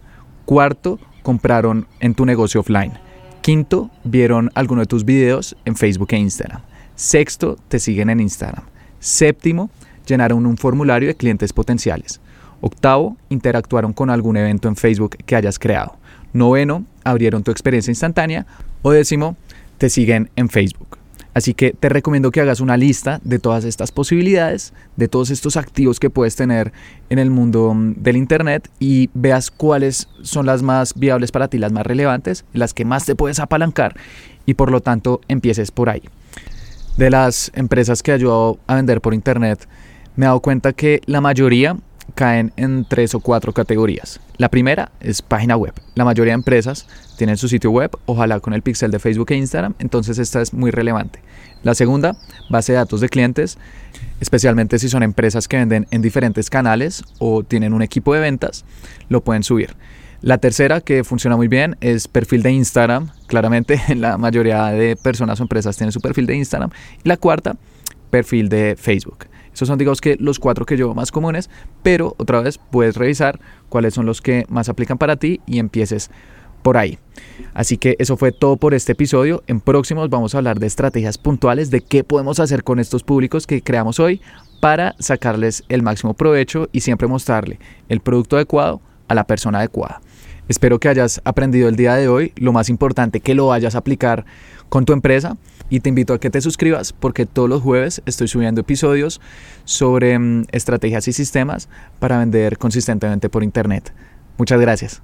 Cuarto, 0.50 0.98
compraron 1.22 1.86
en 2.00 2.16
tu 2.16 2.26
negocio 2.26 2.62
offline. 2.62 2.94
Quinto, 3.42 3.92
vieron 4.04 4.50
alguno 4.56 4.82
de 4.82 4.88
tus 4.88 5.06
videos 5.06 5.56
en 5.64 5.76
Facebook 5.76 6.08
e 6.10 6.18
Instagram. 6.18 6.62
Sexto, 6.96 7.56
te 7.68 7.78
siguen 7.78 8.10
en 8.10 8.20
Instagram. 8.20 8.64
Séptimo, 9.00 9.70
llenaron 10.08 10.48
un 10.48 10.58
formulario 10.58 11.08
de 11.08 11.14
clientes 11.14 11.54
potenciales. 11.54 12.20
Octavo, 12.62 13.16
interactuaron 13.30 13.94
con 13.94 14.10
algún 14.10 14.38
evento 14.38 14.68
en 14.68 14.76
Facebook 14.76 15.18
que 15.24 15.36
hayas 15.36 15.60
creado. 15.60 15.98
Noveno, 16.34 16.84
abrieron 17.04 17.44
tu 17.44 17.52
experiencia 17.52 17.92
instantánea. 17.92 18.48
O 18.82 18.90
décimo, 18.90 19.36
te 19.78 19.88
siguen 19.88 20.32
en 20.36 20.50
Facebook. 20.50 20.99
Así 21.34 21.54
que 21.54 21.74
te 21.74 21.90
recomiendo 21.90 22.32
que 22.32 22.42
hagas 22.42 22.60
una 22.60 22.76
lista 22.76 23.22
de 23.24 23.40
todas 23.40 23.64
estas 23.64 23.92
posibilidades, 23.92 24.74
de 24.96 25.08
todos 25.08 25.30
estos 25.30 25.58
activos 25.58 26.00
que 26.00 26.10
puedes 26.10 26.36
tener 26.36 26.74
en 27.10 27.20
el 27.20 27.30
mundo 27.30 27.74
mm, 27.74 27.94
del 27.98 28.18
Internet 28.18 28.70
y 28.80 29.10
veas 29.14 29.52
cuáles 29.52 30.08
son 30.24 30.46
las 30.46 30.64
más 30.64 30.96
viables 30.96 31.32
para 31.32 31.48
ti, 31.48 31.60
las 31.60 31.72
más 31.72 31.86
relevantes, 31.86 32.46
las 32.54 32.74
que 32.74 32.84
más 32.84 33.06
te 33.06 33.16
puedes 33.16 33.40
apalancar 33.40 33.96
y 34.46 34.56
por 34.56 34.72
lo 34.72 34.82
tanto 34.82 35.22
empieces 35.28 35.70
por 35.72 35.90
ahí. 35.90 36.02
De 36.98 37.10
las 37.10 37.52
empresas 37.54 38.02
que 38.02 38.12
he 38.12 38.16
ayudado 38.16 38.60
a 38.68 38.76
vender 38.76 39.00
por 39.00 39.14
Internet, 39.14 39.68
me 40.16 40.26
he 40.26 40.28
dado 40.28 40.42
cuenta 40.42 40.74
que 40.74 41.02
la 41.06 41.22
mayoría 41.22 41.78
caen 42.16 42.52
en 42.56 42.86
tres 42.86 43.16
o 43.16 43.20
cuatro 43.20 43.54
categorías. 43.54 44.20
La 44.38 44.50
primera 44.50 44.92
es 45.00 45.22
página 45.22 45.56
web. 45.56 45.74
La 45.96 46.06
mayoría 46.06 46.32
de 46.32 46.36
empresas 46.36 46.88
tienen 47.18 47.38
su 47.38 47.48
sitio 47.48 47.72
web, 47.72 47.92
ojalá 48.06 48.40
con 48.40 48.54
el 48.54 48.62
pixel 48.62 48.92
de 48.92 49.00
Facebook 49.00 49.32
e 49.32 49.36
Instagram, 49.36 49.76
entonces 49.80 50.18
esta 50.18 50.42
es 50.42 50.54
muy 50.54 50.72
relevante. 50.72 51.20
La 51.64 51.76
segunda, 51.76 52.16
base 52.50 52.72
de 52.72 52.78
datos 52.78 53.02
de 53.02 53.10
clientes, 53.10 53.58
especialmente 54.22 54.80
si 54.80 54.88
son 54.88 55.04
empresas 55.04 55.48
que 55.48 55.58
venden 55.58 55.88
en 55.92 56.02
diferentes 56.02 56.50
canales 56.50 57.04
o 57.20 57.44
tienen 57.44 57.74
un 57.74 57.82
equipo 57.82 58.14
de 58.14 58.22
ventas, 58.22 58.64
lo 59.10 59.22
pueden 59.22 59.44
subir. 59.44 59.76
La 60.22 60.38
tercera, 60.38 60.82
que 60.82 61.06
funciona 61.06 61.38
muy 61.38 61.48
bien, 61.48 61.78
es 61.80 62.10
perfil 62.10 62.44
de 62.44 62.52
Instagram. 62.52 63.10
Claramente, 63.28 63.82
la 63.96 64.18
mayoría 64.18 64.66
de 64.66 64.98
personas 64.98 65.40
o 65.40 65.44
empresas 65.44 65.78
tienen 65.78 65.94
su 65.94 66.02
perfil 66.02 66.26
de 66.26 66.36
Instagram. 66.36 66.72
Y 67.04 67.08
la 67.08 67.16
cuarta, 67.18 67.56
perfil 68.10 68.50
de 68.50 68.76
Facebook. 68.78 69.28
Estos 69.60 69.68
son, 69.68 69.78
digamos 69.78 70.00
que, 70.00 70.16
los 70.22 70.40
cuatro 70.40 70.66
que 70.66 70.78
yo 70.78 70.96
más 70.96 71.12
comunes, 71.12 71.50
pero 71.84 72.16
otra 72.18 72.40
vez 72.40 72.58
puedes 72.58 72.96
revisar 72.96 73.42
cuáles 73.68 73.94
son 73.94 74.06
los 74.06 74.22
que 74.22 74.46
más 74.48 74.70
aplican 74.70 74.98
para 74.98 75.18
ti 75.18 75.42
y 75.46 75.60
empieces 75.60 76.12
por 76.62 76.78
ahí. 76.78 76.98
Así 77.54 77.78
que 77.78 77.98
eso 78.00 78.16
fue 78.16 78.32
todo 78.32 78.56
por 78.56 78.74
este 78.74 78.94
episodio. 78.94 79.44
En 79.48 79.60
próximos 79.60 80.10
vamos 80.10 80.34
a 80.34 80.38
hablar 80.38 80.62
de 80.62 80.68
estrategias 80.68 81.18
puntuales, 81.18 81.72
de 81.72 81.82
qué 81.82 82.06
podemos 82.06 82.40
hacer 82.40 82.64
con 82.64 82.80
estos 82.80 83.04
públicos 83.04 83.46
que 83.46 83.62
creamos 83.62 84.00
hoy 84.00 84.22
para 84.62 84.96
sacarles 84.98 85.66
el 85.68 85.84
máximo 85.84 86.14
provecho 86.14 86.70
y 86.72 86.80
siempre 86.80 87.10
mostrarle 87.10 87.60
el 87.90 88.00
producto 88.00 88.38
adecuado 88.38 88.80
a 89.10 89.14
la 89.14 89.26
persona 89.26 89.58
adecuada. 89.58 90.00
Espero 90.50 90.80
que 90.80 90.90
hayas 90.90 91.22
aprendido 91.26 91.70
el 91.70 91.76
día 91.76 91.94
de 91.94 92.08
hoy, 92.08 92.34
lo 92.36 92.52
más 92.52 92.70
importante 92.70 93.20
que 93.20 93.36
lo 93.36 93.48
vayas 93.48 93.76
a 93.76 93.78
aplicar 93.78 94.26
con 94.68 94.84
tu 94.84 94.94
empresa 94.94 95.38
y 95.70 95.80
te 95.80 95.90
invito 95.90 96.14
a 96.14 96.20
que 96.20 96.32
te 96.32 96.42
suscribas 96.42 96.92
porque 96.92 97.28
todos 97.28 97.48
los 97.48 97.62
jueves 97.62 98.02
estoy 98.08 98.28
subiendo 98.28 98.62
episodios 98.62 99.22
sobre 99.64 100.18
mm, 100.18 100.46
estrategias 100.52 101.08
y 101.08 101.14
sistemas 101.14 101.70
para 102.00 102.18
vender 102.18 102.58
consistentemente 102.58 103.30
por 103.30 103.44
internet. 103.44 103.94
Muchas 104.40 104.60
gracias. 104.60 105.04